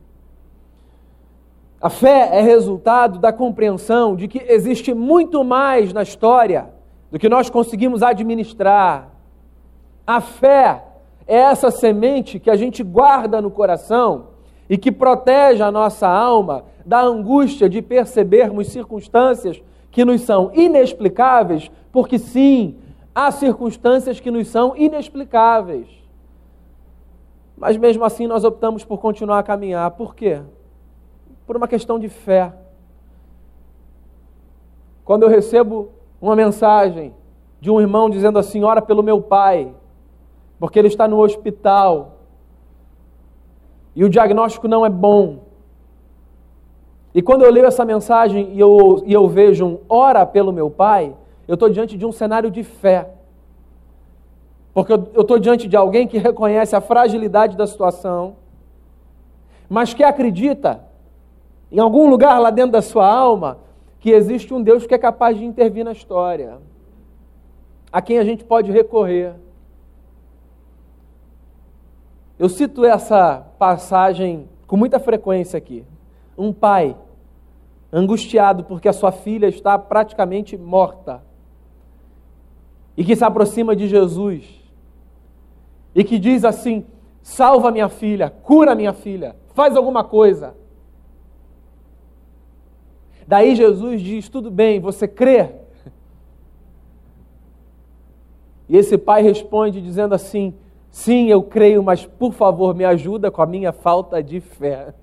A 1.80 1.90
fé 1.90 2.30
é 2.34 2.42
resultado 2.42 3.20
da 3.20 3.32
compreensão 3.32 4.16
de 4.16 4.28
que 4.28 4.40
existe 4.48 4.94
muito 4.94 5.44
mais 5.44 5.94
na 5.94 6.02
história 6.02 6.70
do 7.12 7.20
que 7.20 7.30
nós 7.30 7.50
conseguimos 7.50 8.02
administrar. 8.02 9.10
A 10.06 10.20
fé 10.20 10.84
é 11.28 11.36
essa 11.36 11.70
semente 11.70 12.40
que 12.40 12.50
a 12.50 12.56
gente 12.56 12.82
guarda 12.82 13.42
no 13.42 13.52
coração 13.52 14.28
e 14.68 14.78
que 14.78 14.92
protege 14.92 15.62
a 15.62 15.72
nossa 15.72 16.08
alma 16.08 16.66
da 16.84 17.00
angústia 17.02 17.70
de 17.70 17.82
percebermos 17.82 18.68
circunstâncias 18.68 19.62
que 19.92 20.04
nos 20.04 20.22
são 20.22 20.52
inexplicáveis, 20.54 21.70
porque 21.92 22.18
sim, 22.18 22.76
há 23.14 23.30
circunstâncias 23.32 24.20
que 24.20 24.32
nos 24.32 24.48
são 24.48 24.76
inexplicáveis. 24.76 25.88
Mas 27.56 27.78
mesmo 27.78 28.04
assim 28.04 28.26
nós 28.26 28.44
optamos 28.44 28.84
por 28.84 29.00
continuar 29.00 29.40
a 29.40 29.44
caminhar. 29.44 29.92
Por 29.92 30.16
quê? 30.16 30.42
Por 31.48 31.58
uma 31.58 31.68
questão 31.68 31.98
de 31.98 32.10
fé. 32.10 32.54
Quando 35.04 35.24
eu 35.24 35.30
recebo 35.30 35.90
uma 36.22 36.36
mensagem 36.36 37.14
de 37.60 37.72
um 37.72 37.82
irmão 37.82 38.10
dizendo 38.10 38.38
assim: 38.38 38.64
ora 38.64 38.82
pelo 38.82 39.02
meu 39.02 39.22
pai, 39.22 39.74
porque 40.60 40.78
ele 40.78 40.90
está 40.90 41.08
no 41.08 41.20
hospital 41.20 42.18
e 43.96 44.04
o 44.04 44.10
diagnóstico 44.10 44.68
não 44.68 44.86
é 44.86 44.90
bom. 44.90 45.40
E 47.16 47.22
quando 47.22 47.44
eu 47.44 47.52
leio 47.52 47.66
essa 47.66 47.84
mensagem 47.84 48.54
e 48.54 48.60
eu, 48.60 49.02
e 49.06 49.12
eu 49.12 49.28
vejo 49.28 49.66
um 49.66 49.80
ora 49.90 50.24
pelo 50.24 50.54
meu 50.54 50.70
pai, 50.70 51.16
eu 51.48 51.56
estou 51.56 51.68
diante 51.68 51.98
de 51.98 52.06
um 52.06 52.12
cenário 52.12 52.52
de 52.52 52.62
fé. 52.62 53.10
Porque 54.72 54.94
eu 54.94 55.22
estou 55.22 55.40
diante 55.40 55.68
de 55.68 55.76
alguém 55.76 56.08
que 56.08 56.20
reconhece 56.20 56.76
a 56.76 56.82
fragilidade 56.82 57.58
da 57.58 57.66
situação, 57.66 58.36
mas 59.68 59.96
que 59.96 60.04
acredita, 60.04 60.87
em 61.72 61.80
algum 61.80 62.10
lugar 62.10 62.40
lá 62.40 62.50
dentro 62.50 62.72
da 62.72 62.82
sua 62.82 63.08
alma, 63.08 63.60
que 64.00 64.12
existe 64.12 64.54
um 64.54 64.62
Deus 64.62 64.86
que 64.86 64.94
é 64.94 64.98
capaz 64.98 65.38
de 65.38 65.46
intervir 65.46 65.84
na 65.84 65.92
história, 65.92 66.60
a 67.92 68.02
quem 68.02 68.20
a 68.20 68.24
gente 68.24 68.44
pode 68.44 68.72
recorrer. 68.72 69.34
Eu 72.38 72.48
cito 72.48 72.86
essa 72.86 73.46
passagem 73.58 74.48
com 74.68 74.78
muita 74.78 75.00
frequência 75.00 75.58
aqui. 75.58 75.84
Um 76.38 76.54
pai 76.54 76.96
angustiado 77.92 78.64
porque 78.64 78.88
a 78.88 78.94
sua 78.94 79.12
filha 79.12 79.48
está 79.48 79.80
praticamente 79.80 80.58
morta 80.58 81.24
e 82.96 83.04
que 83.04 83.16
se 83.16 83.24
aproxima 83.24 83.76
de 83.76 83.88
Jesus 83.88 84.46
e 85.96 86.04
que 86.04 86.20
diz 86.20 86.46
assim: 86.46 86.86
salva 87.24 87.72
minha 87.72 87.90
filha, 87.90 88.30
cura 88.30 88.76
minha 88.76 88.94
filha, 88.94 89.36
faz 89.54 89.76
alguma 89.76 90.04
coisa. 90.04 90.56
Daí 93.28 93.56
Jesus 93.56 94.02
diz: 94.02 94.30
tudo 94.30 94.50
bem, 94.50 94.80
você 94.80 95.08
crê? 95.08 95.50
E 98.70 98.76
esse 98.76 98.98
pai 98.98 99.22
responde 99.22 99.82
dizendo 99.82 100.16
assim: 100.16 100.54
Sim, 100.90 101.28
eu 101.28 101.44
creio, 101.44 101.84
mas 101.84 102.06
por 102.06 102.34
favor 102.34 102.74
me 102.74 102.86
ajuda 102.86 103.30
com 103.30 103.42
a 103.42 103.46
minha 103.46 103.72
falta 103.72 104.22
de 104.24 104.40
fé. 104.40 104.94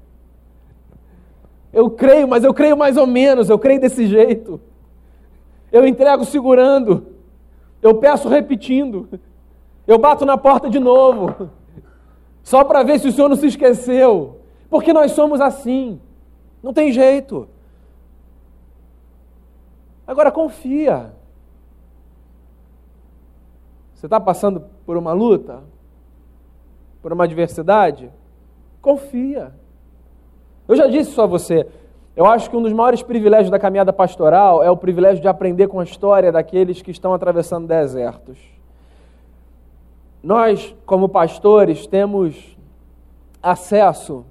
Eu 1.72 1.90
creio, 1.90 2.28
mas 2.28 2.44
eu 2.44 2.54
creio 2.54 2.76
mais 2.76 2.96
ou 2.96 3.06
menos, 3.06 3.48
eu 3.48 3.58
creio 3.58 3.80
desse 3.80 4.06
jeito. 4.06 4.60
Eu 5.72 5.86
entrego 5.86 6.24
segurando, 6.24 7.06
eu 7.82 7.96
peço 7.96 8.28
repetindo, 8.28 9.08
eu 9.86 9.98
bato 9.98 10.24
na 10.24 10.38
porta 10.38 10.70
de 10.70 10.78
novo, 10.78 11.50
só 12.44 12.62
para 12.62 12.84
ver 12.84 13.00
se 13.00 13.08
o 13.08 13.12
senhor 13.12 13.28
não 13.28 13.36
se 13.36 13.48
esqueceu, 13.48 14.40
porque 14.70 14.92
nós 14.92 15.12
somos 15.12 15.40
assim, 15.40 16.00
não 16.62 16.72
tem 16.72 16.92
jeito. 16.92 17.48
Agora 20.06 20.30
confia. 20.30 21.12
Você 23.94 24.06
está 24.06 24.20
passando 24.20 24.64
por 24.84 24.96
uma 24.96 25.12
luta? 25.12 25.62
Por 27.00 27.12
uma 27.12 27.24
adversidade? 27.24 28.10
Confia. 28.82 29.52
Eu 30.68 30.76
já 30.76 30.86
disse 30.86 31.10
isso 31.10 31.22
a 31.22 31.26
você. 31.26 31.66
Eu 32.14 32.26
acho 32.26 32.50
que 32.50 32.56
um 32.56 32.62
dos 32.62 32.72
maiores 32.72 33.02
privilégios 33.02 33.50
da 33.50 33.58
caminhada 33.58 33.92
pastoral 33.92 34.62
é 34.62 34.70
o 34.70 34.76
privilégio 34.76 35.22
de 35.22 35.28
aprender 35.28 35.68
com 35.68 35.80
a 35.80 35.84
história 35.84 36.30
daqueles 36.30 36.82
que 36.82 36.90
estão 36.90 37.12
atravessando 37.12 37.66
desertos. 37.66 38.38
Nós, 40.22 40.74
como 40.86 41.08
pastores, 41.08 41.86
temos 41.86 42.56
acesso 43.42 44.24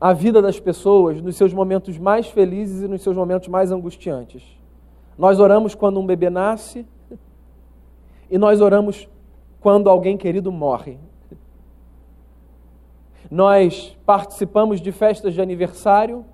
à 0.00 0.12
vida 0.12 0.40
das 0.40 0.58
pessoas 0.58 1.20
nos 1.20 1.36
seus 1.36 1.52
momentos 1.52 1.98
mais 1.98 2.26
felizes 2.26 2.82
e 2.82 2.88
nos 2.88 3.02
seus 3.02 3.14
momentos 3.14 3.48
mais 3.48 3.70
angustiantes. 3.70 4.59
Nós 5.20 5.38
oramos 5.38 5.74
quando 5.74 6.00
um 6.00 6.06
bebê 6.06 6.30
nasce 6.30 6.86
e 8.30 8.38
nós 8.38 8.62
oramos 8.62 9.06
quando 9.60 9.90
alguém 9.90 10.16
querido 10.16 10.50
morre. 10.50 10.96
Nós 13.30 13.94
participamos 14.06 14.80
de 14.80 14.90
festas 14.90 15.34
de 15.34 15.42
aniversário, 15.42 16.24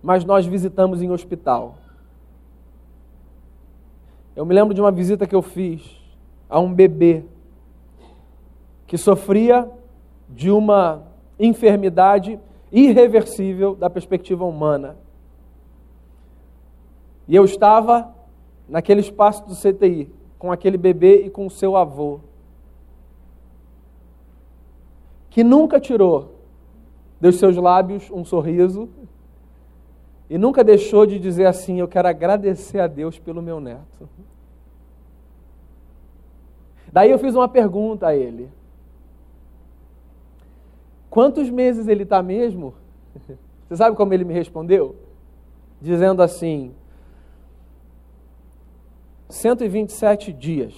mas 0.00 0.24
nós 0.24 0.46
visitamos 0.46 1.02
em 1.02 1.10
hospital. 1.10 1.78
Eu 4.36 4.46
me 4.46 4.54
lembro 4.54 4.72
de 4.72 4.80
uma 4.80 4.92
visita 4.92 5.26
que 5.26 5.34
eu 5.34 5.42
fiz 5.42 6.00
a 6.48 6.60
um 6.60 6.72
bebê 6.72 7.24
que 8.86 8.96
sofria 8.96 9.68
de 10.28 10.48
uma 10.48 11.02
enfermidade 11.40 12.38
irreversível 12.70 13.74
da 13.74 13.90
perspectiva 13.90 14.44
humana. 14.44 15.07
E 17.28 17.36
eu 17.36 17.44
estava 17.44 18.12
naquele 18.66 19.00
espaço 19.00 19.46
do 19.46 19.54
CTI, 19.54 20.10
com 20.38 20.50
aquele 20.50 20.78
bebê 20.78 21.26
e 21.26 21.30
com 21.30 21.46
o 21.46 21.50
seu 21.50 21.76
avô, 21.76 22.20
que 25.28 25.44
nunca 25.44 25.78
tirou 25.78 26.36
dos 27.20 27.36
seus 27.36 27.56
lábios 27.56 28.10
um 28.10 28.24
sorriso 28.24 28.88
e 30.30 30.38
nunca 30.38 30.64
deixou 30.64 31.04
de 31.04 31.18
dizer 31.18 31.46
assim: 31.46 31.78
Eu 31.80 31.88
quero 31.88 32.08
agradecer 32.08 32.80
a 32.80 32.86
Deus 32.86 33.18
pelo 33.18 33.42
meu 33.42 33.60
neto. 33.60 34.08
Daí 36.92 37.10
eu 37.10 37.18
fiz 37.18 37.34
uma 37.34 37.48
pergunta 37.48 38.08
a 38.08 38.16
ele: 38.16 38.50
Quantos 41.10 41.50
meses 41.50 41.88
ele 41.88 42.04
está 42.04 42.22
mesmo? 42.22 42.74
Você 43.68 43.76
sabe 43.76 43.96
como 43.96 44.14
ele 44.14 44.24
me 44.24 44.32
respondeu? 44.32 44.96
Dizendo 45.80 46.22
assim: 46.22 46.74
127 49.28 50.32
dias. 50.32 50.74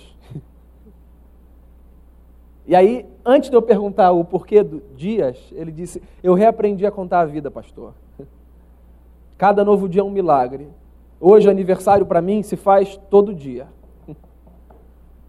E 2.67 2.75
aí, 2.77 3.05
antes 3.25 3.51
de 3.51 3.57
eu 3.57 3.63
perguntar 3.63 4.13
o 4.13 4.25
porquê 4.25 4.63
do 4.63 4.81
dias, 4.95 5.39
ele 5.53 5.73
disse: 5.73 6.03
Eu 6.23 6.35
reaprendi 6.35 6.87
a 6.87 6.91
contar 6.91 7.21
a 7.21 7.25
vida, 7.25 7.51
pastor. 7.51 7.95
Cada 9.37 9.65
novo 9.65 9.89
dia 9.89 10.03
é 10.03 10.05
um 10.05 10.11
milagre. 10.11 10.69
Hoje, 11.19 11.51
aniversário 11.51 12.07
para 12.07 12.23
mim 12.23 12.43
se 12.43 12.57
faz 12.57 12.97
todo 13.11 13.35
dia. 13.35 13.67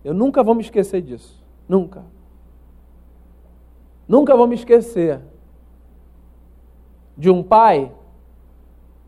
Eu 0.04 0.14
nunca 0.14 0.44
vou 0.44 0.54
me 0.54 0.62
esquecer 0.62 1.02
disso. 1.02 1.44
Nunca. 1.68 2.04
Nunca 4.08 4.36
vou 4.36 4.48
me 4.48 4.56
esquecer 4.56 5.22
de 7.18 7.30
um 7.30 7.42
pai 7.42 7.92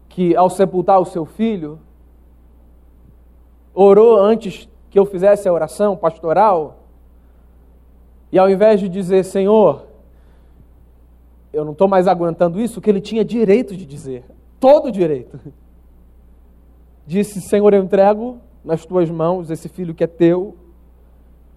que, 0.08 0.36
ao 0.36 0.50
sepultar 0.50 1.00
o 1.00 1.06
seu 1.06 1.26
filho, 1.26 1.80
orou 3.74 4.20
antes 4.20 4.70
que 4.90 5.00
eu 5.00 5.06
fizesse 5.06 5.48
a 5.48 5.54
oração 5.54 5.96
pastoral, 5.98 6.84
e 8.32 8.38
ao 8.38 8.50
invés 8.50 8.80
de 8.80 8.88
dizer, 8.88 9.26
Senhor, 9.26 9.88
eu 11.52 11.66
não 11.66 11.72
estou 11.72 11.88
mais 11.88 12.08
aguentando 12.08 12.60
isso, 12.60 12.82
que 12.82 12.90
ele 12.90 13.02
tinha 13.02 13.26
direito 13.26 13.76
de 13.76 13.86
dizer, 13.86 14.24
todo 14.60 14.92
direito. 14.92 15.40
Disse, 17.06 17.42
Senhor, 17.42 17.74
eu 17.74 17.84
entrego 17.84 18.40
nas 18.64 18.86
tuas 18.86 19.10
mãos 19.10 19.52
esse 19.52 19.68
filho 19.68 19.94
que 19.94 20.04
é 20.04 20.08
teu, 20.08 20.56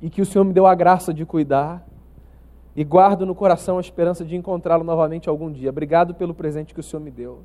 e 0.03 0.11
que 0.11 0.21
o 0.21 0.27
Senhor 0.27 0.45
me 0.45 0.53
deu 0.53 0.67
a 0.67 0.75
graça 0.75 1.15
de 1.15 1.25
cuidar, 1.25 1.87
e 2.75 2.85
guardo 2.85 3.25
no 3.25 3.35
coração 3.35 3.79
a 3.79 3.81
esperança 3.81 4.25
de 4.25 4.37
encontrá-lo 4.37 4.85
novamente 4.85 5.29
algum 5.29 5.51
dia. 5.51 5.71
Obrigado 5.71 6.15
pelo 6.15 6.35
presente 6.35 6.75
que 6.75 6.81
o 6.81 6.83
Senhor 6.83 7.03
me 7.03 7.11
deu. 7.11 7.41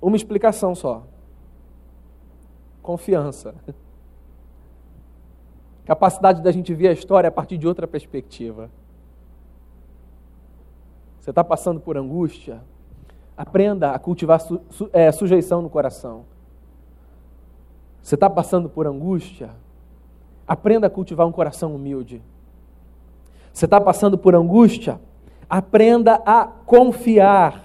Uma 0.00 0.16
explicação 0.16 0.74
só 0.74 1.04
confiança. 2.82 3.54
Capacidade 5.84 6.42
da 6.42 6.52
gente 6.52 6.72
ver 6.72 6.88
a 6.88 6.92
história 6.92 7.28
a 7.28 7.32
partir 7.32 7.58
de 7.58 7.66
outra 7.66 7.86
perspectiva. 7.86 8.70
Você 11.20 11.30
está 11.30 11.44
passando 11.44 11.80
por 11.80 11.96
angústia? 11.96 12.62
Aprenda 13.36 13.92
a 13.92 13.98
cultivar 13.98 14.40
su, 14.40 14.60
su, 14.70 14.90
é, 14.92 15.10
sujeição 15.10 15.62
no 15.62 15.70
coração. 15.70 16.24
Você 18.02 18.14
está 18.14 18.28
passando 18.30 18.68
por 18.68 18.86
angústia? 18.86 19.50
Aprenda 20.46 20.86
a 20.86 20.90
cultivar 20.90 21.26
um 21.26 21.32
coração 21.32 21.74
humilde. 21.74 22.22
Você 23.52 23.64
está 23.66 23.80
passando 23.80 24.16
por 24.16 24.34
angústia? 24.34 25.00
Aprenda 25.48 26.22
a 26.24 26.44
confiar. 26.44 27.64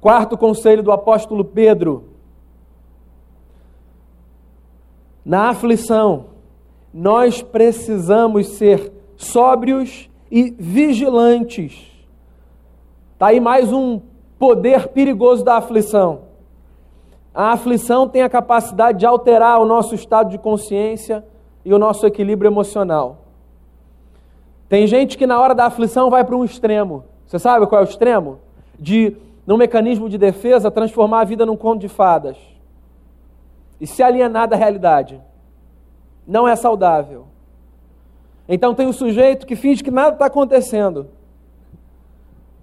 Quarto 0.00 0.36
conselho 0.38 0.82
do 0.82 0.90
apóstolo 0.90 1.44
Pedro: 1.44 2.11
na 5.24 5.50
aflição, 5.50 6.26
nós 6.92 7.42
precisamos 7.42 8.48
ser 8.48 8.92
sóbrios 9.16 10.10
e 10.30 10.50
vigilantes. 10.58 11.90
Está 13.14 13.28
aí 13.28 13.40
mais 13.40 13.72
um 13.72 14.00
poder 14.38 14.88
perigoso 14.88 15.44
da 15.44 15.56
aflição. 15.56 16.22
A 17.32 17.52
aflição 17.52 18.08
tem 18.08 18.22
a 18.22 18.28
capacidade 18.28 18.98
de 18.98 19.06
alterar 19.06 19.60
o 19.60 19.64
nosso 19.64 19.94
estado 19.94 20.28
de 20.28 20.38
consciência 20.38 21.24
e 21.64 21.72
o 21.72 21.78
nosso 21.78 22.04
equilíbrio 22.04 22.48
emocional. 22.48 23.18
Tem 24.68 24.86
gente 24.86 25.16
que 25.16 25.26
na 25.26 25.40
hora 25.40 25.54
da 25.54 25.66
aflição 25.66 26.10
vai 26.10 26.24
para 26.24 26.36
um 26.36 26.44
extremo. 26.44 27.04
Você 27.26 27.38
sabe 27.38 27.66
qual 27.66 27.80
é 27.80 27.84
o 27.84 27.88
extremo? 27.88 28.38
De, 28.78 29.16
num 29.46 29.56
mecanismo 29.56 30.08
de 30.08 30.18
defesa, 30.18 30.70
transformar 30.70 31.20
a 31.20 31.24
vida 31.24 31.46
num 31.46 31.56
conto 31.56 31.80
de 31.80 31.88
fadas 31.88 32.51
e 33.82 33.86
se 33.86 34.00
alienar 34.00 34.46
da 34.46 34.54
realidade. 34.54 35.20
Não 36.24 36.46
é 36.46 36.54
saudável. 36.54 37.26
Então 38.48 38.76
tem 38.76 38.86
um 38.86 38.92
sujeito 38.92 39.44
que 39.44 39.56
finge 39.56 39.82
que 39.82 39.90
nada 39.90 40.14
está 40.14 40.26
acontecendo. 40.26 41.08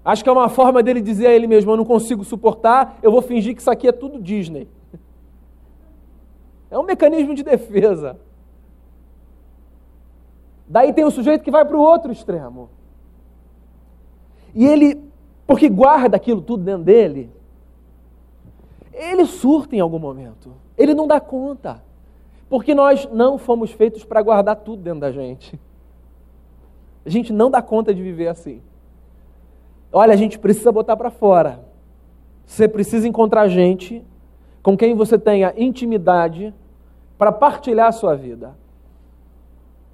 Acho 0.03 0.23
que 0.23 0.29
é 0.29 0.31
uma 0.31 0.47
forma 0.47 0.81
dele 0.81 1.01
dizer 1.01 1.27
a 1.27 1.33
ele 1.33 1.45
mesmo: 1.45 1.71
Eu 1.71 1.75
não 1.75 1.83
consigo 1.83 2.23
suportar, 2.23 2.97
eu 3.03 3.11
vou 3.11 3.21
fingir 3.21 3.53
que 3.53 3.59
isso 3.59 3.69
aqui 3.69 3.85
é 3.85 3.91
tudo 3.91 4.17
Disney. 4.17 4.69
É 6.71 6.79
um 6.79 6.83
mecanismo 6.83 7.35
de 7.35 7.43
defesa. 7.43 8.17
Daí 10.67 10.93
tem 10.93 11.03
o 11.03 11.11
sujeito 11.11 11.43
que 11.43 11.51
vai 11.51 11.65
para 11.65 11.75
o 11.75 11.81
outro 11.81 12.13
extremo. 12.13 12.69
E 14.55 14.65
ele, 14.65 15.03
porque 15.45 15.67
guarda 15.67 16.15
aquilo 16.15 16.41
tudo 16.41 16.63
dentro 16.63 16.83
dele, 16.83 17.29
ele 18.93 19.25
surta 19.25 19.75
em 19.75 19.79
algum 19.79 19.99
momento. 19.99 20.53
Ele 20.79 20.95
não 20.95 21.05
dá 21.05 21.19
conta. 21.19 21.83
Porque 22.49 22.73
nós 22.73 23.07
não 23.11 23.37
fomos 23.37 23.71
feitos 23.71 24.03
para 24.03 24.21
guardar 24.23 24.55
tudo 24.55 24.81
dentro 24.81 25.01
da 25.01 25.11
gente. 25.11 25.59
A 27.05 27.09
gente 27.09 27.31
não 27.31 27.51
dá 27.51 27.61
conta 27.61 27.93
de 27.93 28.01
viver 28.01 28.29
assim. 28.29 28.61
Olha, 29.91 30.13
a 30.13 30.17
gente 30.17 30.39
precisa 30.39 30.71
botar 30.71 30.97
para 30.97 31.11
fora. 31.11 31.59
Você 32.45 32.67
precisa 32.67 33.07
encontrar 33.07 33.47
gente 33.49 34.03
com 34.63 34.75
quem 34.75 34.95
você 34.95 35.19
tenha 35.19 35.53
intimidade 35.57 36.53
para 37.17 37.31
partilhar 37.31 37.87
a 37.87 37.91
sua 37.91 38.15
vida. 38.15 38.55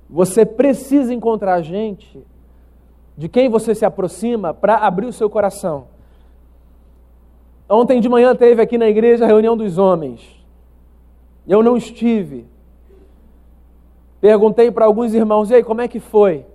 Você 0.09 0.45
precisa 0.45 1.13
encontrar 1.13 1.61
gente 1.61 2.23
de 3.17 3.27
quem 3.27 3.49
você 3.49 3.73
se 3.73 3.85
aproxima 3.85 4.53
para 4.53 4.77
abrir 4.77 5.07
o 5.07 5.13
seu 5.13 5.29
coração. 5.29 5.87
Ontem 7.67 7.99
de 7.99 8.07
manhã 8.07 8.35
teve 8.35 8.61
aqui 8.61 8.77
na 8.77 8.87
igreja 8.87 9.25
a 9.25 9.27
reunião 9.27 9.57
dos 9.57 9.77
homens. 9.77 10.44
Eu 11.47 11.61
não 11.61 11.77
estive. 11.77 12.45
Perguntei 14.19 14.71
para 14.71 14.85
alguns 14.85 15.13
irmãos, 15.13 15.49
e 15.49 15.55
aí, 15.55 15.63
como 15.63 15.81
é 15.81 15.87
que 15.87 15.99
foi? 15.99 16.45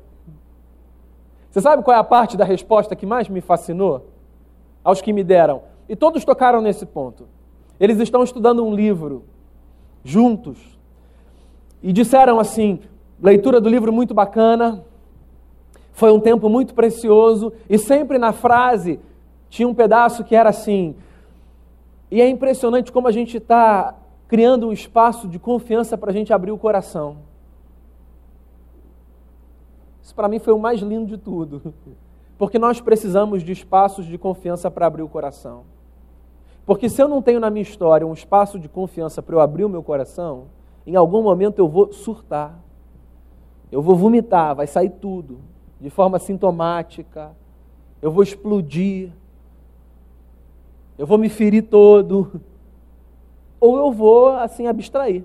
Você 1.51 1.61
sabe 1.61 1.83
qual 1.83 1.97
é 1.97 2.01
a 2.01 2.05
parte 2.05 2.37
da 2.37 2.45
resposta 2.45 2.97
que 2.97 3.07
mais 3.07 3.29
me 3.29 3.41
fascinou? 3.41 4.07
Aos 4.83 5.01
que 5.01 5.13
me 5.13 5.23
deram. 5.23 5.63
E 5.89 5.95
todos 5.95 6.25
tocaram 6.25 6.61
nesse 6.61 6.87
ponto. 6.87 7.29
Eles 7.79 7.99
estão 7.99 8.23
estudando 8.23 8.65
um 8.65 8.75
livro, 8.75 9.25
juntos. 10.05 10.79
E 11.83 11.93
disseram 11.93 12.39
assim: 12.39 12.81
leitura 13.21 13.61
do 13.61 13.69
livro 13.69 13.93
muito 13.93 14.15
bacana, 14.15 14.85
foi 15.93 16.13
um 16.13 16.21
tempo 16.21 16.49
muito 16.49 16.75
precioso, 16.75 17.53
e 17.69 17.79
sempre 17.79 18.19
na 18.19 18.33
frase 18.33 19.01
tinha 19.49 19.69
um 19.69 19.75
pedaço 19.75 20.25
que 20.25 20.35
era 20.35 20.51
assim. 20.51 20.95
E 22.11 22.21
é 22.21 22.29
impressionante 22.29 22.91
como 22.91 23.09
a 23.09 23.13
gente 23.13 23.37
está 23.37 23.95
criando 24.31 24.69
um 24.69 24.73
espaço 24.73 25.27
de 25.27 25.41
confiança 25.41 25.99
para 25.99 26.13
a 26.13 26.15
gente 26.15 26.33
abrir 26.33 26.53
o 26.53 26.57
coração. 26.57 27.17
Isso 30.01 30.15
para 30.15 30.29
mim 30.29 30.39
foi 30.39 30.53
o 30.55 30.59
mais 30.59 30.79
lindo 30.79 31.05
de 31.05 31.19
tudo. 31.19 31.75
Porque 32.39 32.57
nós 32.57 32.81
precisamos 32.81 33.43
de 33.43 33.51
espaços 33.51 34.07
de 34.07 34.17
confiança 34.17 34.71
para 34.71 34.87
abrir 34.87 35.03
o 35.03 35.09
coração. 35.09 35.65
Porque 36.65 36.89
se 36.89 37.03
eu 37.03 37.09
não 37.09 37.21
tenho 37.21 37.41
na 37.41 37.51
minha 37.51 37.65
história 37.65 38.07
um 38.07 38.13
espaço 38.13 38.57
de 38.57 38.69
confiança 38.69 39.21
para 39.21 39.35
eu 39.35 39.41
abrir 39.41 39.65
o 39.65 39.69
meu 39.69 39.83
coração, 39.83 40.45
em 40.87 40.95
algum 40.95 41.25
momento 41.25 41.59
eu 41.59 41.69
vou 41.69 41.93
surtar. 41.93 42.57
Eu 43.73 43.83
vou 43.83 43.97
vomitar, 43.97 44.55
vai 44.55 44.69
sair 44.69 44.91
tudo, 44.91 45.41
de 45.81 45.91
forma 45.91 46.21
sintomática. 46.21 47.33
Eu 48.01 48.13
vou 48.13 48.23
explodir. 48.23 49.11
Eu 50.97 51.05
vou 51.05 51.19
me 51.19 51.29
ferir 51.29 51.63
todo. 51.63 52.41
Ou 53.61 53.77
eu 53.77 53.93
vou, 53.93 54.29
assim, 54.29 54.67
abstrair. 54.67 55.25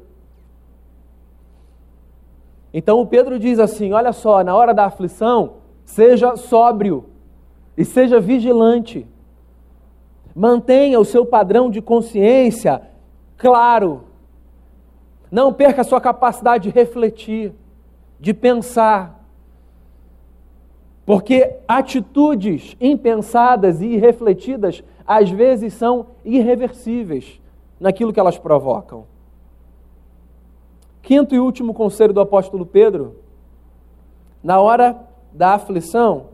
Então 2.77 2.99
o 2.99 3.07
Pedro 3.07 3.39
diz 3.39 3.57
assim: 3.57 3.93
olha 3.93 4.11
só, 4.11 4.43
na 4.43 4.53
hora 4.53 4.73
da 4.73 4.83
aflição, 4.83 5.53
seja 5.85 6.35
sóbrio 6.35 7.05
e 7.77 7.85
seja 7.85 8.19
vigilante. 8.19 9.07
Mantenha 10.35 10.99
o 10.99 11.05
seu 11.05 11.25
padrão 11.25 11.69
de 11.69 11.81
consciência 11.81 12.81
claro. 13.37 14.03
Não 15.31 15.53
perca 15.53 15.81
a 15.81 15.85
sua 15.85 16.01
capacidade 16.01 16.69
de 16.69 16.75
refletir, 16.75 17.53
de 18.19 18.33
pensar. 18.33 19.23
Porque 21.05 21.55
atitudes 21.65 22.75
impensadas 22.81 23.79
e 23.79 23.85
irrefletidas 23.85 24.83
às 25.07 25.29
vezes 25.29 25.73
são 25.73 26.07
irreversíveis 26.25 27.39
naquilo 27.79 28.13
que 28.13 28.19
elas 28.19 28.37
provocam. 28.37 29.05
Quinto 31.01 31.35
e 31.35 31.39
último 31.39 31.73
conselho 31.73 32.13
do 32.13 32.21
apóstolo 32.21 32.65
Pedro: 32.65 33.17
na 34.43 34.59
hora 34.59 34.99
da 35.31 35.53
aflição, 35.53 36.27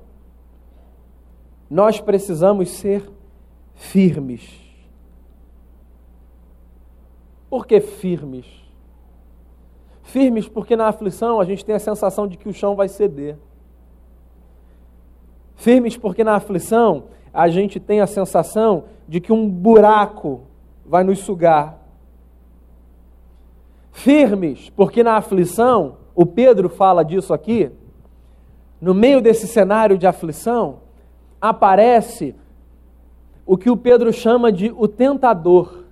nós 1.70 2.00
precisamos 2.00 2.70
ser 2.70 3.10
firmes. 3.74 4.60
Por 7.50 7.66
que 7.66 7.82
firmes? 7.82 8.46
Firmes 10.04 10.48
porque 10.48 10.76
na 10.76 10.88
aflição 10.88 11.40
a 11.40 11.46
gente 11.46 11.66
tem 11.66 11.76
a 11.76 11.80
sensação 11.80 12.28
de 12.28 12.38
que 12.38 12.48
o 12.48 12.54
chão 12.54 12.76
vai 12.76 12.88
ceder. 12.88 13.38
Firmes 15.56 15.96
porque 15.98 16.24
na 16.24 16.36
aflição 16.36 17.06
a 17.34 17.48
gente 17.50 17.80
tem 17.80 18.02
a 18.02 18.08
sensação 18.08 18.86
de 19.08 19.20
que 19.20 19.32
um 19.32 19.50
buraco 19.50 20.42
vai 20.92 21.06
nos 21.06 21.20
sugar. 21.20 21.78
Firmes 23.94 24.70
porque 24.72 25.02
na 25.02 25.16
aflição, 25.16 26.00
o 26.14 26.26
Pedro 26.26 26.68
fala 26.68 27.02
disso 27.02 27.34
aqui, 27.34 27.72
no 28.82 28.94
meio 28.94 29.22
desse 29.22 29.48
cenário 29.48 29.98
de 29.98 30.06
aflição, 30.06 30.80
aparece 31.40 32.36
o 33.46 33.58
que 33.58 33.70
o 33.70 33.78
Pedro 33.78 34.12
chama 34.12 34.52
de 34.52 34.70
o 34.78 34.86
tentador. 34.86 35.86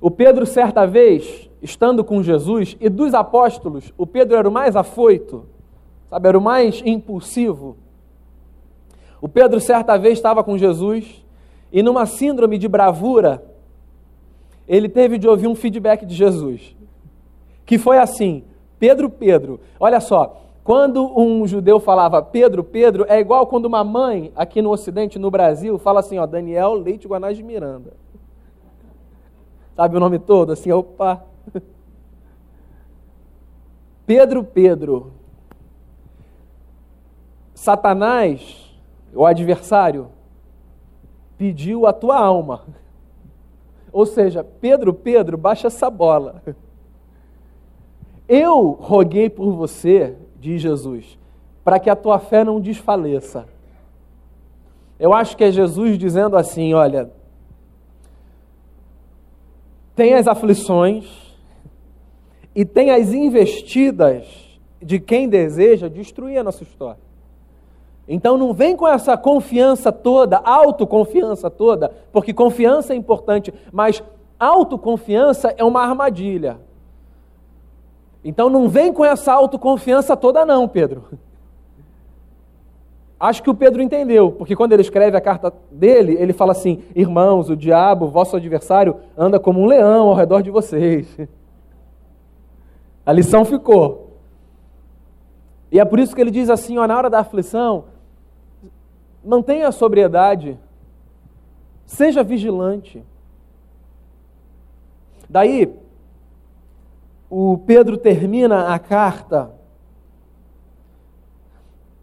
O 0.00 0.10
Pedro, 0.10 0.44
certa 0.44 0.84
vez, 0.84 1.48
estando 1.62 2.02
com 2.02 2.20
Jesus, 2.24 2.76
e 2.80 2.88
dos 2.88 3.14
apóstolos, 3.14 3.94
o 3.96 4.04
Pedro 4.04 4.36
era 4.36 4.48
o 4.48 4.52
mais 4.52 4.74
afoito, 4.74 5.46
sabe, 6.08 6.26
era 6.26 6.36
o 6.36 6.42
mais 6.42 6.82
impulsivo. 6.84 7.76
O 9.20 9.28
Pedro, 9.28 9.60
certa 9.60 9.96
vez, 9.96 10.14
estava 10.18 10.42
com 10.42 10.58
Jesus 10.58 11.24
e, 11.72 11.82
numa 11.82 12.06
síndrome 12.06 12.58
de 12.58 12.68
bravura, 12.68 13.42
ele 14.68 14.88
teve 14.88 15.18
de 15.18 15.28
ouvir 15.28 15.46
um 15.46 15.54
feedback 15.54 16.04
de 16.04 16.14
Jesus, 16.14 16.76
que 17.64 17.78
foi 17.78 17.98
assim: 17.98 18.44
Pedro, 18.78 19.10
Pedro, 19.10 19.60
olha 19.78 20.00
só, 20.00 20.40
quando 20.62 21.18
um 21.18 21.46
judeu 21.46 21.80
falava 21.80 22.22
Pedro, 22.22 22.62
Pedro, 22.62 23.04
é 23.08 23.18
igual 23.18 23.46
quando 23.46 23.66
uma 23.66 23.82
mãe 23.82 24.30
aqui 24.36 24.62
no 24.62 24.70
Ocidente, 24.70 25.18
no 25.18 25.30
Brasil, 25.30 25.78
fala 25.78 26.00
assim, 26.00 26.18
ó, 26.18 26.26
Daniel 26.26 26.74
Leite 26.74 27.08
Guanás 27.08 27.36
de 27.36 27.42
Miranda. 27.42 27.92
Sabe 29.74 29.96
o 29.96 30.00
nome 30.00 30.18
todo? 30.18 30.52
Assim, 30.52 30.70
opa. 30.70 31.24
Pedro, 34.06 34.44
Pedro. 34.44 35.12
Satanás, 37.54 38.72
o 39.14 39.24
adversário, 39.24 40.08
pediu 41.40 41.86
a 41.86 41.92
tua 41.94 42.18
alma. 42.18 42.66
Ou 43.90 44.04
seja, 44.04 44.44
Pedro, 44.44 44.92
Pedro, 44.92 45.38
baixa 45.38 45.68
essa 45.68 45.88
bola. 45.88 46.42
Eu 48.28 48.72
roguei 48.72 49.30
por 49.30 49.54
você 49.54 50.16
diz 50.38 50.60
Jesus, 50.60 51.18
para 51.64 51.80
que 51.80 51.88
a 51.88 51.96
tua 51.96 52.18
fé 52.18 52.44
não 52.44 52.60
desfaleça. 52.60 53.46
Eu 54.98 55.14
acho 55.14 55.34
que 55.34 55.44
é 55.44 55.50
Jesus 55.50 55.96
dizendo 55.96 56.36
assim: 56.36 56.74
olha, 56.74 57.10
tem 59.96 60.12
as 60.12 60.28
aflições 60.28 61.06
e 62.54 62.66
tem 62.66 62.90
as 62.90 63.14
investidas 63.14 64.26
de 64.82 65.00
quem 65.00 65.26
deseja 65.26 65.88
destruir 65.88 66.36
a 66.36 66.44
nossa 66.44 66.62
história. 66.62 67.09
Então 68.08 68.36
não 68.36 68.52
vem 68.52 68.76
com 68.76 68.88
essa 68.88 69.16
confiança 69.16 69.92
toda, 69.92 70.38
autoconfiança 70.38 71.48
toda, 71.48 71.92
porque 72.12 72.32
confiança 72.32 72.92
é 72.92 72.96
importante, 72.96 73.54
mas 73.72 74.02
autoconfiança 74.38 75.54
é 75.56 75.62
uma 75.62 75.82
armadilha. 75.82 76.58
Então 78.24 78.50
não 78.50 78.68
vem 78.68 78.92
com 78.92 79.04
essa 79.04 79.32
autoconfiança 79.32 80.16
toda, 80.16 80.44
não, 80.44 80.66
Pedro. 80.66 81.04
Acho 83.18 83.42
que 83.42 83.50
o 83.50 83.54
Pedro 83.54 83.82
entendeu, 83.82 84.32
porque 84.32 84.56
quando 84.56 84.72
ele 84.72 84.80
escreve 84.80 85.14
a 85.14 85.20
carta 85.20 85.52
dele, 85.70 86.16
ele 86.18 86.32
fala 86.32 86.52
assim: 86.52 86.82
Irmãos, 86.94 87.50
o 87.50 87.56
diabo, 87.56 88.08
vosso 88.08 88.34
adversário, 88.34 88.96
anda 89.16 89.38
como 89.38 89.60
um 89.60 89.66
leão 89.66 90.08
ao 90.08 90.14
redor 90.14 90.42
de 90.42 90.50
vocês. 90.50 91.06
A 93.04 93.12
lição 93.12 93.44
ficou. 93.44 94.18
E 95.72 95.78
é 95.78 95.84
por 95.84 95.98
isso 95.98 96.14
que 96.14 96.20
ele 96.20 96.30
diz 96.30 96.48
assim: 96.48 96.78
ó, 96.78 96.86
na 96.86 96.96
hora 96.96 97.10
da 97.10 97.20
aflição, 97.20 97.84
mantenha 99.24 99.68
a 99.68 99.72
sobriedade, 99.72 100.58
seja 101.86 102.22
vigilante. 102.22 103.04
Daí, 105.28 105.72
o 107.28 107.58
Pedro 107.58 107.96
termina 107.96 108.74
a 108.74 108.78
carta 108.78 109.54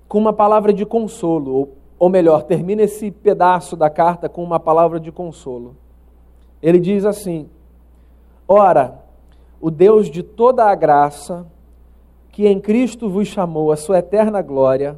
com 0.08 0.18
uma 0.18 0.32
palavra 0.32 0.72
de 0.72 0.86
consolo, 0.86 1.70
ou 2.00 2.10
melhor, 2.10 2.44
termina 2.44 2.84
esse 2.84 3.12
pedaço 3.12 3.76
da 3.76 3.90
carta 3.90 4.30
com 4.30 4.44
uma 4.44 4.60
palavra 4.60 5.00
de 5.00 5.12
consolo. 5.12 5.76
Ele 6.62 6.80
diz 6.80 7.04
assim: 7.04 7.50
Ora, 8.48 9.04
o 9.60 9.70
Deus 9.70 10.10
de 10.10 10.24
toda 10.24 10.66
a 10.66 10.76
graça, 10.76 11.46
que 12.32 12.48
em 12.48 12.60
Cristo 12.60 13.10
vos 13.10 13.28
chamou 13.28 13.72
a 13.72 13.76
sua 13.76 14.00
eterna 14.00 14.42
glória, 14.42 14.98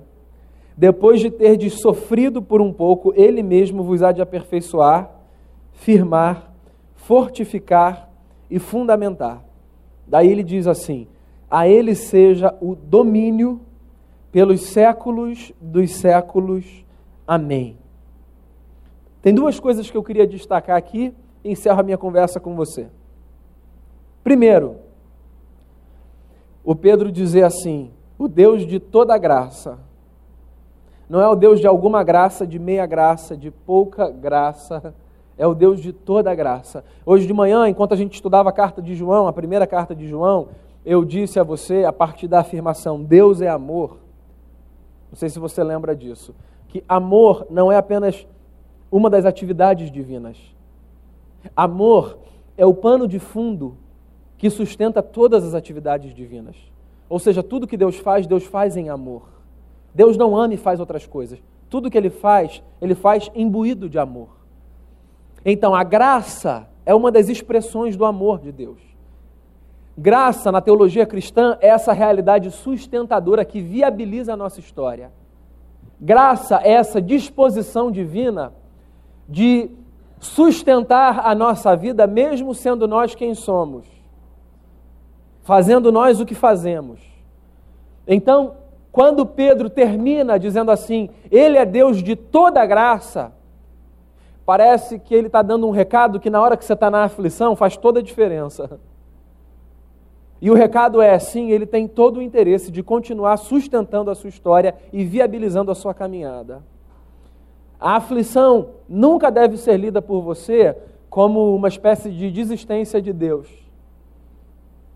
depois 0.79 1.19
de 1.19 1.29
ter 1.29 1.69
sofrido 1.69 2.41
por 2.41 2.61
um 2.61 2.71
pouco, 2.71 3.11
ele 3.13 3.43
mesmo 3.43 3.83
vos 3.83 4.01
há 4.01 4.13
de 4.13 4.21
aperfeiçoar, 4.21 5.11
firmar, 5.73 6.53
fortificar 6.95 8.09
e 8.49 8.59
fundamentar. 8.59 9.43
Daí 10.07 10.29
ele 10.29 10.41
diz 10.41 10.67
assim: 10.67 11.05
A 11.51 11.67
ele 11.67 11.93
seja 11.95 12.55
o 12.61 12.75
domínio 12.75 13.59
pelos 14.31 14.61
séculos 14.67 15.51
dos 15.59 15.95
séculos. 15.95 16.85
Amém. 17.27 17.75
Tem 19.21 19.33
duas 19.33 19.59
coisas 19.59 19.91
que 19.91 19.97
eu 19.97 20.03
queria 20.03 20.25
destacar 20.25 20.77
aqui 20.77 21.13
e 21.43 21.51
encerro 21.51 21.81
a 21.81 21.83
minha 21.83 21.97
conversa 21.97 22.39
com 22.39 22.55
você. 22.55 22.87
Primeiro, 24.23 24.77
o 26.63 26.73
Pedro 26.73 27.11
dizer 27.11 27.43
assim: 27.43 27.91
o 28.17 28.29
Deus 28.29 28.65
de 28.65 28.79
toda 28.79 29.17
graça 29.17 29.88
não 31.09 31.19
é 31.19 31.27
o 31.27 31.35
Deus 31.35 31.59
de 31.59 31.65
alguma 31.65 32.03
graça, 32.03 32.45
de 32.45 32.59
meia 32.59 32.85
graça, 32.85 33.35
de 33.35 33.49
pouca 33.49 34.09
graça. 34.11 34.93
É 35.35 35.47
o 35.47 35.55
Deus 35.55 35.79
de 35.79 35.91
toda 35.91 36.35
graça. 36.35 36.83
Hoje 37.03 37.25
de 37.25 37.33
manhã, 37.33 37.67
enquanto 37.67 37.93
a 37.93 37.97
gente 37.97 38.13
estudava 38.13 38.49
a 38.49 38.51
carta 38.51 38.81
de 38.81 38.93
João, 38.93 39.27
a 39.27 39.33
primeira 39.33 39.65
carta 39.65 39.95
de 39.95 40.07
João, 40.07 40.49
eu 40.85 41.03
disse 41.03 41.39
a 41.39 41.43
você, 41.43 41.83
a 41.83 41.91
partir 41.93 42.27
da 42.27 42.41
afirmação 42.41 43.01
Deus 43.01 43.41
é 43.41 43.47
amor. 43.47 43.97
Não 45.09 45.17
sei 45.17 45.29
se 45.29 45.39
você 45.39 45.63
lembra 45.63 45.95
disso. 45.95 46.35
Que 46.67 46.83
amor 46.87 47.47
não 47.49 47.71
é 47.71 47.77
apenas 47.77 48.27
uma 48.91 49.09
das 49.09 49.25
atividades 49.25 49.89
divinas. 49.89 50.37
Amor 51.55 52.19
é 52.55 52.65
o 52.65 52.73
pano 52.73 53.07
de 53.07 53.17
fundo 53.17 53.77
que 54.37 54.49
sustenta 54.49 55.01
todas 55.01 55.43
as 55.43 55.55
atividades 55.55 56.13
divinas. 56.13 56.55
Ou 57.09 57.17
seja, 57.17 57.41
tudo 57.41 57.65
que 57.65 57.77
Deus 57.77 57.97
faz, 57.97 58.27
Deus 58.27 58.43
faz 58.45 58.77
em 58.77 58.89
amor. 58.89 59.38
Deus 59.93 60.17
não 60.17 60.37
ama 60.37 60.53
e 60.53 60.57
faz 60.57 60.79
outras 60.79 61.05
coisas. 61.05 61.41
Tudo 61.69 61.89
que 61.89 61.97
Ele 61.97 62.09
faz, 62.09 62.63
Ele 62.81 62.95
faz 62.95 63.29
imbuído 63.35 63.89
de 63.89 63.99
amor. 63.99 64.29
Então, 65.45 65.73
a 65.73 65.83
graça 65.83 66.67
é 66.85 66.93
uma 66.93 67.11
das 67.11 67.29
expressões 67.29 67.95
do 67.95 68.05
amor 68.05 68.39
de 68.39 68.51
Deus. 68.51 68.79
Graça, 69.97 70.51
na 70.51 70.61
teologia 70.61 71.05
cristã, 71.05 71.57
é 71.61 71.67
essa 71.67 71.91
realidade 71.91 72.49
sustentadora 72.51 73.43
que 73.43 73.61
viabiliza 73.61 74.33
a 74.33 74.37
nossa 74.37 74.59
história. 74.59 75.11
Graça 75.99 76.61
é 76.63 76.71
essa 76.71 77.01
disposição 77.01 77.91
divina 77.91 78.53
de 79.27 79.69
sustentar 80.19 81.25
a 81.25 81.35
nossa 81.35 81.75
vida, 81.75 82.07
mesmo 82.07 82.53
sendo 82.53 82.87
nós 82.87 83.13
quem 83.13 83.33
somos, 83.33 83.85
fazendo 85.43 85.91
nós 85.91 86.19
o 86.19 86.25
que 86.25 86.35
fazemos. 86.35 87.01
Então, 88.07 88.55
quando 88.99 89.25
Pedro 89.25 89.69
termina 89.69 90.37
dizendo 90.37 90.71
assim, 90.71 91.09
Ele 91.31 91.57
é 91.57 91.65
Deus 91.65 92.03
de 92.03 92.17
toda 92.17 92.65
graça, 92.65 93.31
parece 94.45 94.99
que 94.99 95.15
ele 95.15 95.27
está 95.27 95.41
dando 95.41 95.65
um 95.65 95.71
recado 95.71 96.19
que 96.19 96.29
na 96.29 96.41
hora 96.41 96.57
que 96.57 96.65
você 96.65 96.73
está 96.73 96.91
na 96.91 97.05
aflição 97.05 97.55
faz 97.55 97.77
toda 97.77 98.01
a 98.01 98.03
diferença. 98.03 98.77
E 100.41 100.51
o 100.51 100.53
recado 100.53 101.01
é: 101.01 101.17
sim, 101.17 101.49
ele 101.49 101.65
tem 101.65 101.87
todo 101.87 102.17
o 102.17 102.21
interesse 102.21 102.69
de 102.69 102.83
continuar 102.83 103.37
sustentando 103.37 104.11
a 104.11 104.15
sua 104.15 104.27
história 104.27 104.75
e 104.91 105.05
viabilizando 105.05 105.71
a 105.71 105.75
sua 105.75 105.93
caminhada. 105.93 106.61
A 107.79 107.95
aflição 107.95 108.71
nunca 108.89 109.31
deve 109.31 109.55
ser 109.55 109.77
lida 109.77 110.01
por 110.01 110.21
você 110.21 110.75
como 111.09 111.55
uma 111.55 111.69
espécie 111.69 112.11
de 112.11 112.29
desistência 112.29 113.01
de 113.01 113.13
Deus. 113.13 113.47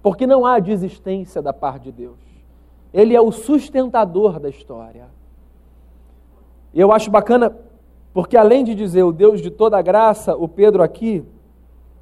Porque 0.01 0.27
não 0.27 0.45
há 0.45 0.59
desistência 0.59 1.41
da 1.41 1.53
parte 1.53 1.83
de 1.83 1.93
Deus. 1.93 2.32
Ele 2.93 3.15
é 3.15 3.21
o 3.21 3.31
sustentador 3.31 4.39
da 4.39 4.49
história. 4.49 5.07
E 6.73 6.79
eu 6.79 6.91
acho 6.91 7.09
bacana, 7.09 7.55
porque 8.13 8.37
além 8.37 8.63
de 8.63 8.75
dizer 8.75 9.03
o 9.03 9.11
Deus 9.11 9.41
de 9.41 9.49
toda 9.49 9.81
graça, 9.81 10.35
o 10.35 10.47
Pedro 10.47 10.83
aqui 10.83 11.23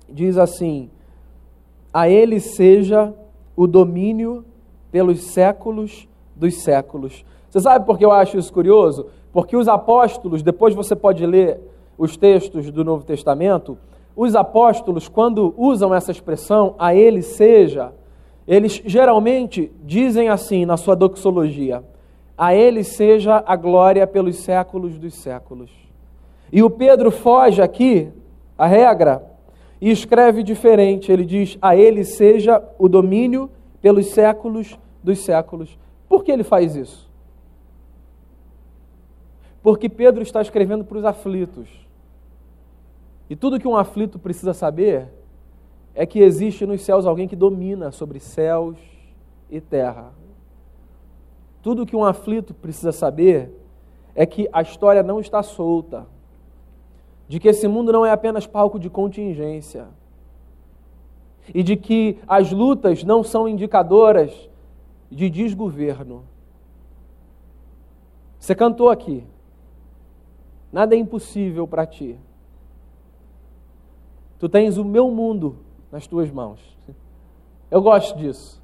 diz 0.09 0.37
assim: 0.37 0.89
A 1.93 2.09
ele 2.09 2.39
seja 2.39 3.13
o 3.55 3.67
domínio 3.67 4.45
pelos 4.91 5.21
séculos 5.33 6.07
dos 6.35 6.61
séculos. 6.63 7.23
Você 7.49 7.59
sabe 7.59 7.85
por 7.85 7.97
que 7.97 8.05
eu 8.05 8.11
acho 8.11 8.37
isso 8.37 8.51
curioso? 8.51 9.07
Porque 9.31 9.55
os 9.55 9.67
apóstolos, 9.67 10.43
depois 10.43 10.73
você 10.75 10.95
pode 10.95 11.25
ler 11.25 11.59
os 11.97 12.17
textos 12.17 12.71
do 12.71 12.83
Novo 12.83 13.05
Testamento, 13.05 13.77
os 14.15 14.35
apóstolos, 14.35 15.07
quando 15.07 15.53
usam 15.57 15.93
essa 15.93 16.11
expressão, 16.11 16.75
a 16.77 16.93
ele 16.93 17.21
seja, 17.21 17.93
eles 18.47 18.81
geralmente 18.85 19.71
dizem 19.83 20.29
assim 20.29 20.65
na 20.65 20.77
sua 20.77 20.95
doxologia: 20.95 21.83
a 22.37 22.55
ele 22.55 22.83
seja 22.83 23.43
a 23.45 23.55
glória 23.55 24.07
pelos 24.07 24.37
séculos 24.37 24.97
dos 24.97 25.13
séculos. 25.15 25.69
E 26.51 26.63
o 26.63 26.69
Pedro 26.69 27.11
foge 27.11 27.61
aqui, 27.61 28.09
a 28.57 28.65
regra, 28.65 29.23
e 29.79 29.89
escreve 29.89 30.43
diferente. 30.43 31.11
Ele 31.11 31.25
diz: 31.25 31.57
A 31.61 31.75
ele 31.75 32.03
seja 32.03 32.63
o 32.77 32.89
domínio 32.89 33.49
pelos 33.81 34.07
séculos 34.07 34.77
dos 35.03 35.19
séculos. 35.19 35.77
Por 36.09 36.23
que 36.23 36.31
ele 36.31 36.43
faz 36.43 36.75
isso? 36.75 37.09
Porque 39.63 39.87
Pedro 39.87 40.23
está 40.23 40.41
escrevendo 40.41 40.83
para 40.83 40.97
os 40.97 41.05
aflitos. 41.05 41.69
E 43.29 43.35
tudo 43.35 43.59
que 43.59 43.67
um 43.67 43.77
aflito 43.77 44.19
precisa 44.19 44.53
saber 44.53 45.07
é 45.93 46.05
que 46.05 46.19
existe 46.19 46.65
nos 46.65 46.81
céus 46.81 47.05
alguém 47.05 47.27
que 47.27 47.35
domina 47.35 47.91
sobre 47.91 48.19
céus 48.19 48.77
e 49.49 49.59
terra. 49.59 50.13
Tudo 51.61 51.85
que 51.85 51.95
um 51.95 52.03
aflito 52.03 52.53
precisa 52.53 52.91
saber 52.91 53.51
é 54.15 54.25
que 54.25 54.49
a 54.51 54.61
história 54.61 55.03
não 55.03 55.19
está 55.19 55.43
solta 55.43 56.07
de 57.27 57.39
que 57.39 57.47
esse 57.47 57.67
mundo 57.67 57.91
não 57.91 58.05
é 58.05 58.11
apenas 58.11 58.45
palco 58.45 58.77
de 58.79 58.89
contingência 58.89 59.87
e 61.53 61.63
de 61.63 61.75
que 61.75 62.19
as 62.27 62.51
lutas 62.51 63.03
não 63.03 63.23
são 63.23 63.47
indicadoras 63.47 64.49
de 65.09 65.29
desgoverno. 65.29 66.23
Você 68.39 68.55
cantou 68.55 68.89
aqui. 68.89 69.23
Nada 70.71 70.95
é 70.95 70.97
impossível 70.97 71.67
para 71.67 71.85
ti. 71.85 72.17
Tu 74.39 74.49
tens 74.49 74.77
o 74.77 74.83
meu 74.83 75.11
mundo 75.11 75.57
nas 75.91 76.07
tuas 76.07 76.31
mãos. 76.31 76.59
Eu 77.69 77.81
gosto 77.81 78.17
disso. 78.17 78.61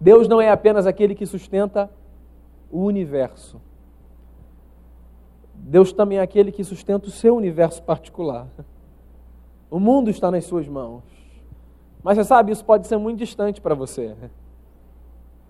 Deus 0.00 0.28
não 0.28 0.40
é 0.40 0.50
apenas 0.50 0.86
aquele 0.86 1.14
que 1.14 1.26
sustenta 1.26 1.90
o 2.70 2.82
universo. 2.84 3.60
Deus 5.54 5.92
também 5.92 6.18
é 6.18 6.20
aquele 6.22 6.52
que 6.52 6.62
sustenta 6.62 7.08
o 7.08 7.10
seu 7.10 7.36
universo 7.36 7.82
particular. 7.82 8.46
O 9.70 9.78
mundo 9.80 10.08
está 10.08 10.30
nas 10.30 10.44
suas 10.44 10.68
mãos. 10.68 11.02
Mas 12.02 12.16
você 12.16 12.24
sabe, 12.24 12.52
isso 12.52 12.64
pode 12.64 12.86
ser 12.86 12.96
muito 12.96 13.18
distante 13.18 13.60
para 13.60 13.74
você. 13.74 14.16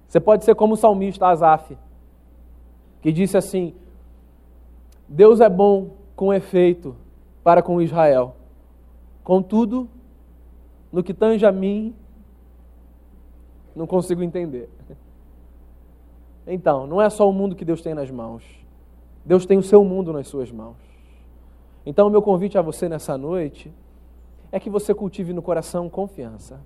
Você 0.09 0.19
pode 0.19 0.45
ser 0.45 0.55
como 0.55 0.75
o 0.75 0.77
salmista 0.77 1.27
Asaf, 1.27 1.77
que 3.03 3.13
disse 3.13 3.37
assim: 3.37 3.75
Deus 5.07 5.41
é 5.41 5.49
bom 5.49 5.91
com 6.17 6.33
efeito 6.33 6.97
para 7.45 7.63
com 7.63 7.81
Israel. 7.81 8.35
Contudo, 9.23 9.89
no 10.93 11.03
que 11.03 11.13
tange 11.13 11.45
a 11.45 11.53
mim, 11.53 11.95
não 13.75 13.87
consigo 13.87 14.23
entender. 14.23 14.69
Então, 16.47 16.87
não 16.87 17.01
é 17.01 17.11
só 17.11 17.29
o 17.29 17.33
mundo 17.33 17.55
que 17.55 17.65
Deus 17.65 17.83
tem 17.83 17.95
nas 17.95 18.11
mãos. 18.11 18.43
Deus 19.25 19.45
tem 19.45 19.59
o 19.59 19.63
seu 19.63 19.85
mundo 19.85 20.13
nas 20.13 20.27
suas 20.27 20.51
mãos. 20.51 20.77
Então, 21.85 22.09
o 22.09 22.11
meu 22.11 22.23
convite 22.23 22.57
a 22.57 22.63
você 22.63 22.89
nessa 22.89 23.17
noite 23.19 23.73
é 24.51 24.59
que 24.59 24.71
você 24.71 24.95
cultive 24.95 25.33
no 25.33 25.43
coração 25.43 25.89
confiança. 25.89 26.61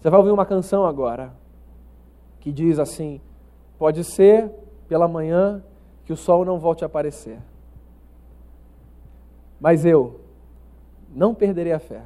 Você 0.00 0.10
vai 0.10 0.18
ouvir 0.18 0.32
uma 0.32 0.46
canção 0.46 0.86
agora 0.86 1.32
que 2.40 2.52
diz 2.52 2.78
assim: 2.78 3.20
Pode 3.78 4.04
ser 4.04 4.50
pela 4.88 5.08
manhã 5.08 5.62
que 6.04 6.12
o 6.12 6.16
sol 6.16 6.44
não 6.44 6.58
volte 6.58 6.84
a 6.84 6.86
aparecer, 6.86 7.38
mas 9.60 9.84
eu 9.84 10.20
não 11.14 11.34
perderei 11.34 11.72
a 11.72 11.78
fé 11.78 12.02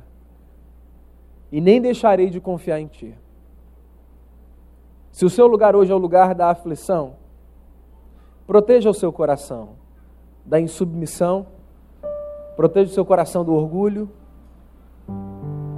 e 1.50 1.60
nem 1.60 1.80
deixarei 1.80 2.30
de 2.30 2.40
confiar 2.40 2.80
em 2.80 2.86
Ti. 2.86 3.14
Se 5.10 5.24
o 5.24 5.30
seu 5.30 5.46
lugar 5.46 5.74
hoje 5.74 5.90
é 5.90 5.94
o 5.94 5.98
lugar 5.98 6.34
da 6.34 6.50
aflição, 6.50 7.14
Proteja 8.48 8.88
o 8.88 8.94
seu 8.94 9.12
coração 9.12 9.72
da 10.42 10.58
insubmissão, 10.58 11.44
proteja 12.56 12.90
o 12.90 12.94
seu 12.94 13.04
coração 13.04 13.44
do 13.44 13.52
orgulho, 13.52 14.08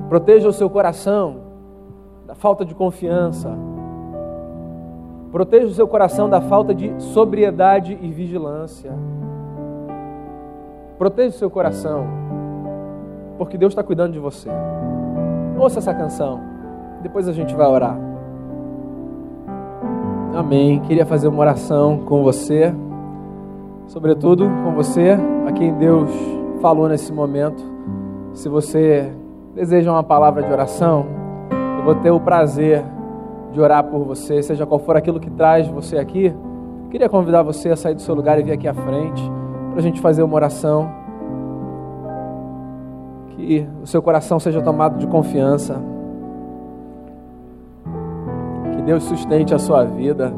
proteja 0.08 0.48
o 0.48 0.52
seu 0.52 0.70
coração 0.70 1.40
da 2.28 2.36
falta 2.36 2.64
de 2.64 2.72
confiança, 2.72 3.58
proteja 5.32 5.66
o 5.66 5.74
seu 5.74 5.88
coração 5.88 6.30
da 6.30 6.40
falta 6.40 6.72
de 6.72 6.94
sobriedade 7.02 7.98
e 8.00 8.08
vigilância. 8.12 8.92
Proteja 10.96 11.34
o 11.34 11.38
seu 11.40 11.50
coração, 11.50 12.06
porque 13.40 13.56
Deus 13.56 13.72
está 13.72 13.82
cuidando 13.82 14.12
de 14.12 14.18
você. 14.18 14.50
Ouça 15.58 15.78
essa 15.78 15.94
canção, 15.94 16.42
depois 17.02 17.26
a 17.26 17.32
gente 17.32 17.54
vai 17.54 17.66
orar. 17.66 17.98
Amém. 20.34 20.78
Queria 20.80 21.06
fazer 21.06 21.26
uma 21.26 21.40
oração 21.40 22.00
com 22.04 22.22
você, 22.22 22.70
sobretudo 23.86 24.44
com 24.62 24.74
você, 24.74 25.16
a 25.48 25.52
quem 25.52 25.72
Deus 25.72 26.10
falou 26.60 26.86
nesse 26.86 27.14
momento. 27.14 27.64
Se 28.34 28.46
você 28.46 29.10
deseja 29.54 29.90
uma 29.90 30.04
palavra 30.04 30.42
de 30.42 30.52
oração, 30.52 31.06
eu 31.78 31.82
vou 31.82 31.94
ter 31.94 32.10
o 32.10 32.20
prazer 32.20 32.84
de 33.52 33.58
orar 33.58 33.84
por 33.84 34.04
você, 34.04 34.42
seja 34.42 34.66
qual 34.66 34.80
for 34.80 34.98
aquilo 34.98 35.18
que 35.18 35.30
traz 35.30 35.66
você 35.66 35.96
aqui. 35.96 36.30
Queria 36.90 37.08
convidar 37.08 37.42
você 37.42 37.70
a 37.70 37.76
sair 37.76 37.94
do 37.94 38.02
seu 38.02 38.14
lugar 38.14 38.38
e 38.38 38.42
vir 38.42 38.52
aqui 38.52 38.68
à 38.68 38.74
frente 38.74 39.22
para 39.70 39.78
a 39.78 39.82
gente 39.82 39.98
fazer 39.98 40.22
uma 40.22 40.34
oração. 40.34 40.99
Que 43.40 43.66
o 43.82 43.86
seu 43.86 44.02
coração 44.02 44.38
seja 44.38 44.60
tomado 44.60 44.98
de 44.98 45.06
confiança. 45.06 45.80
Que 48.74 48.82
Deus 48.82 49.02
sustente 49.04 49.54
a 49.54 49.58
sua 49.58 49.84
vida. 49.84 50.32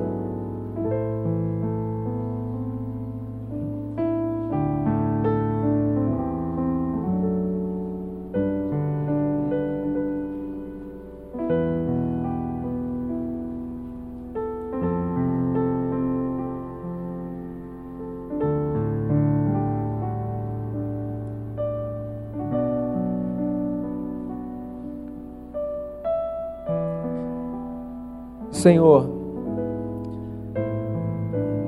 Senhor, 28.53 29.09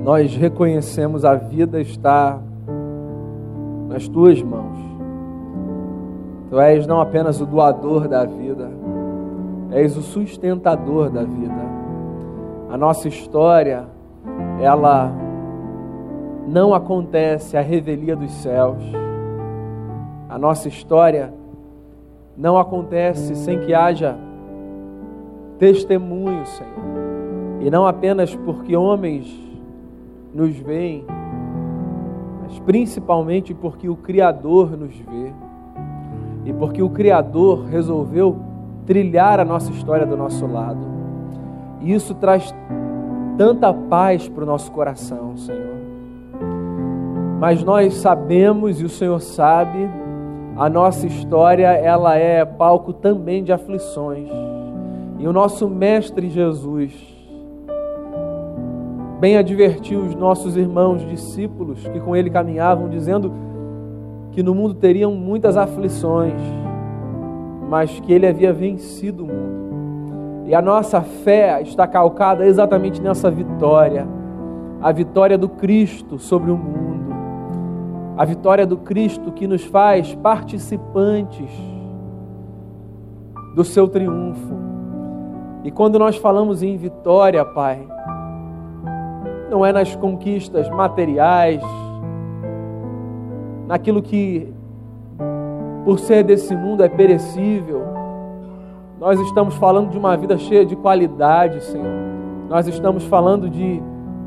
nós 0.03 0.35
reconhecemos 0.35 1.25
a 1.25 1.33
vida 1.33 1.81
está 1.81 2.39
nas 3.89 4.07
tuas 4.07 4.41
mãos. 4.41 4.77
Tu 6.51 6.59
és 6.59 6.85
não 6.85 7.01
apenas 7.01 7.41
o 7.41 7.45
doador 7.45 8.07
da 8.07 8.23
vida, 8.23 8.69
és 9.71 9.97
o 9.97 10.01
sustentador 10.03 11.09
da 11.09 11.23
vida. 11.23 11.65
A 12.69 12.77
nossa 12.77 13.07
história, 13.07 13.85
ela 14.61 15.11
não 16.47 16.71
acontece 16.71 17.57
à 17.57 17.61
revelia 17.61 18.15
dos 18.15 18.31
céus. 18.31 18.83
A 20.29 20.37
nossa 20.37 20.67
história 20.67 21.33
não 22.37 22.59
acontece 22.59 23.35
sem 23.35 23.59
que 23.61 23.73
haja 23.73 24.15
testemunho, 25.57 26.45
Senhor. 26.45 26.95
E 27.61 27.69
não 27.69 27.85
apenas 27.85 28.35
porque 28.35 28.75
homens 28.75 29.27
nos 30.33 30.55
veem, 30.57 31.05
mas 32.43 32.59
principalmente 32.59 33.53
porque 33.53 33.89
o 33.89 33.95
Criador 33.95 34.77
nos 34.77 34.95
vê. 34.95 35.33
E 36.45 36.53
porque 36.53 36.81
o 36.81 36.89
Criador 36.89 37.65
resolveu 37.65 38.37
trilhar 38.85 39.39
a 39.39 39.45
nossa 39.45 39.71
história 39.71 40.05
do 40.05 40.15
nosso 40.15 40.45
lado. 40.45 40.85
E 41.81 41.93
isso 41.93 42.13
traz 42.15 42.53
tanta 43.37 43.73
paz 43.73 44.27
para 44.27 44.43
o 44.43 44.47
nosso 44.47 44.71
coração, 44.71 45.35
Senhor. 45.37 45.75
Mas 47.39 47.63
nós 47.63 47.95
sabemos 47.95 48.79
e 48.79 48.85
o 48.85 48.89
Senhor 48.89 49.19
sabe, 49.19 49.89
a 50.55 50.69
nossa 50.69 51.05
história 51.05 51.67
ela 51.67 52.15
é 52.15 52.45
palco 52.45 52.93
também 52.93 53.43
de 53.43 53.51
aflições. 53.51 54.29
E 55.17 55.27
o 55.27 55.33
nosso 55.33 55.69
mestre 55.69 56.29
Jesus 56.29 56.93
bem 59.19 59.37
advertiu 59.37 60.01
os 60.01 60.13
nossos 60.13 60.57
irmãos 60.57 61.05
discípulos 61.07 61.87
que 61.87 61.99
com 61.99 62.15
ele 62.15 62.29
caminhavam, 62.29 62.89
dizendo 62.89 63.31
que 64.31 64.43
no 64.43 64.53
mundo 64.53 64.73
teriam 64.73 65.13
muitas 65.13 65.55
aflições, 65.55 66.39
mas 67.69 67.99
que 68.01 68.11
ele 68.11 68.27
havia 68.27 68.51
vencido 68.51 69.23
o 69.23 69.27
mundo. 69.27 70.47
E 70.47 70.53
a 70.53 70.61
nossa 70.61 71.01
fé 71.01 71.61
está 71.61 71.87
calcada 71.87 72.45
exatamente 72.45 73.01
nessa 73.01 73.31
vitória 73.31 74.07
a 74.81 74.91
vitória 74.91 75.37
do 75.37 75.49
Cristo 75.49 76.19
sobre 76.19 76.51
o 76.51 76.57
mundo, 76.57 77.15
a 78.17 78.25
vitória 78.25 78.67
do 78.67 78.77
Cristo 78.77 79.31
que 79.31 79.47
nos 79.47 79.63
faz 79.63 80.13
participantes 80.15 81.49
do 83.55 83.63
seu 83.63 83.87
triunfo. 83.87 84.64
E 85.65 85.71
quando 85.71 85.97
nós 85.97 86.15
falamos 86.15 86.61
em 86.61 86.77
vitória, 86.77 87.43
Pai, 87.43 87.87
não 89.49 89.65
é 89.65 89.73
nas 89.73 89.95
conquistas 89.95 90.69
materiais, 90.69 91.59
naquilo 93.67 93.99
que, 93.99 94.53
por 95.83 95.97
ser 95.97 96.23
desse 96.23 96.55
mundo, 96.55 96.83
é 96.83 96.87
perecível. 96.87 97.81
Nós 98.99 99.19
estamos 99.19 99.55
falando 99.55 99.89
de 99.89 99.97
uma 99.97 100.15
vida 100.15 100.37
cheia 100.37 100.63
de 100.63 100.75
qualidade, 100.75 101.63
Senhor. 101.63 101.95
Nós 102.47 102.67
estamos 102.67 103.03
falando 103.05 103.49
de, 103.49 103.81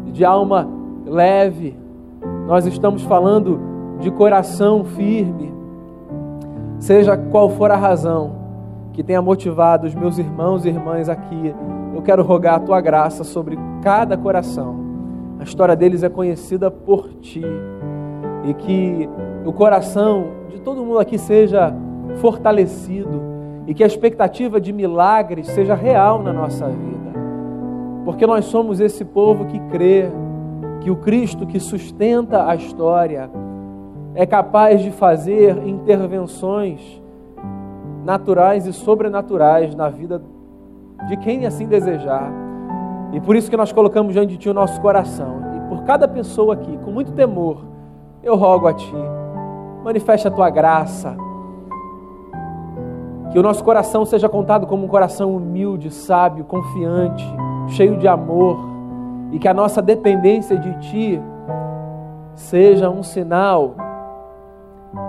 de 0.06 0.24
alma 0.24 0.68
leve. 1.06 1.78
Nós 2.48 2.66
estamos 2.66 3.04
falando 3.04 3.60
de 4.00 4.10
coração 4.10 4.82
firme. 4.82 5.54
Seja 6.80 7.16
qual 7.16 7.48
for 7.48 7.70
a 7.70 7.76
razão 7.76 8.37
que 8.98 9.04
tenha 9.04 9.22
motivado 9.22 9.86
os 9.86 9.94
meus 9.94 10.18
irmãos 10.18 10.66
e 10.66 10.68
irmãs 10.68 11.08
aqui, 11.08 11.54
eu 11.94 12.02
quero 12.02 12.24
rogar 12.24 12.56
a 12.56 12.60
tua 12.60 12.80
graça 12.80 13.22
sobre 13.22 13.56
cada 13.80 14.16
coração 14.16 14.88
a 15.38 15.44
história 15.44 15.76
deles 15.76 16.02
é 16.02 16.08
conhecida 16.08 16.70
por 16.70 17.08
ti. 17.20 17.42
E 18.44 18.54
que 18.54 19.08
o 19.44 19.52
coração 19.52 20.26
de 20.50 20.60
todo 20.60 20.84
mundo 20.84 20.98
aqui 20.98 21.16
seja 21.16 21.72
fortalecido 22.16 23.22
e 23.66 23.74
que 23.74 23.84
a 23.84 23.86
expectativa 23.86 24.60
de 24.60 24.72
milagres 24.72 25.46
seja 25.48 25.74
real 25.74 26.22
na 26.22 26.32
nossa 26.32 26.66
vida. 26.66 27.12
Porque 28.04 28.26
nós 28.26 28.46
somos 28.46 28.80
esse 28.80 29.04
povo 29.04 29.44
que 29.44 29.60
crê 29.70 30.10
que 30.80 30.90
o 30.90 30.96
Cristo 30.96 31.46
que 31.46 31.60
sustenta 31.60 32.48
a 32.48 32.56
história 32.56 33.30
é 34.14 34.26
capaz 34.26 34.82
de 34.82 34.90
fazer 34.90 35.56
intervenções 35.66 37.00
naturais 38.08 38.66
e 38.66 38.72
sobrenaturais 38.72 39.74
na 39.74 39.90
vida 39.90 40.22
de 41.08 41.16
quem 41.18 41.44
assim 41.44 41.66
desejar. 41.66 42.32
E 43.12 43.20
por 43.20 43.36
isso 43.36 43.50
que 43.50 43.56
nós 43.56 43.70
colocamos 43.70 44.14
diante 44.14 44.30
de 44.30 44.38
Ti 44.38 44.48
o 44.48 44.54
nosso 44.54 44.80
coração. 44.80 45.42
E 45.54 45.68
por 45.68 45.82
cada 45.84 46.08
pessoa 46.08 46.54
aqui, 46.54 46.78
com 46.78 46.90
muito 46.90 47.12
temor, 47.12 47.58
eu 48.22 48.34
rogo 48.34 48.66
a 48.66 48.72
Ti, 48.72 48.96
manifeste 49.84 50.26
a 50.26 50.30
Tua 50.30 50.48
graça. 50.48 51.14
Que 53.30 53.38
o 53.38 53.42
nosso 53.42 53.62
coração 53.62 54.06
seja 54.06 54.26
contado 54.26 54.66
como 54.66 54.86
um 54.86 54.88
coração 54.88 55.36
humilde, 55.36 55.90
sábio, 55.90 56.46
confiante, 56.46 57.26
cheio 57.66 57.98
de 57.98 58.08
amor. 58.08 58.58
E 59.32 59.38
que 59.38 59.46
a 59.46 59.52
nossa 59.52 59.82
dependência 59.82 60.56
de 60.56 60.78
Ti 60.78 61.22
seja 62.34 62.88
um 62.88 63.02
sinal 63.02 63.74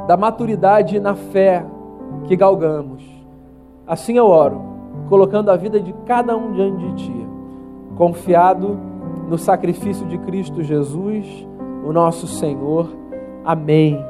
da 0.06 0.18
maturidade 0.18 1.00
na 1.00 1.16
fé 1.16 1.64
que 2.26 2.36
galgamos. 2.36 3.04
Assim 3.88 4.18
eu 4.18 4.28
oro, 4.28 4.62
colocando 5.08 5.50
a 5.50 5.56
vida 5.56 5.80
de 5.80 5.94
cada 6.06 6.36
um 6.36 6.52
diante 6.52 6.78
de 6.78 6.94
Ti 6.96 7.30
confiado 8.00 8.80
no 9.28 9.38
sacrifício 9.38 10.08
de 10.08 10.18
Cristo 10.20 10.64
Jesus, 10.64 11.28
o 11.86 11.92
nosso 11.92 12.26
Senhor. 12.28 12.90
Amém. 13.44 14.02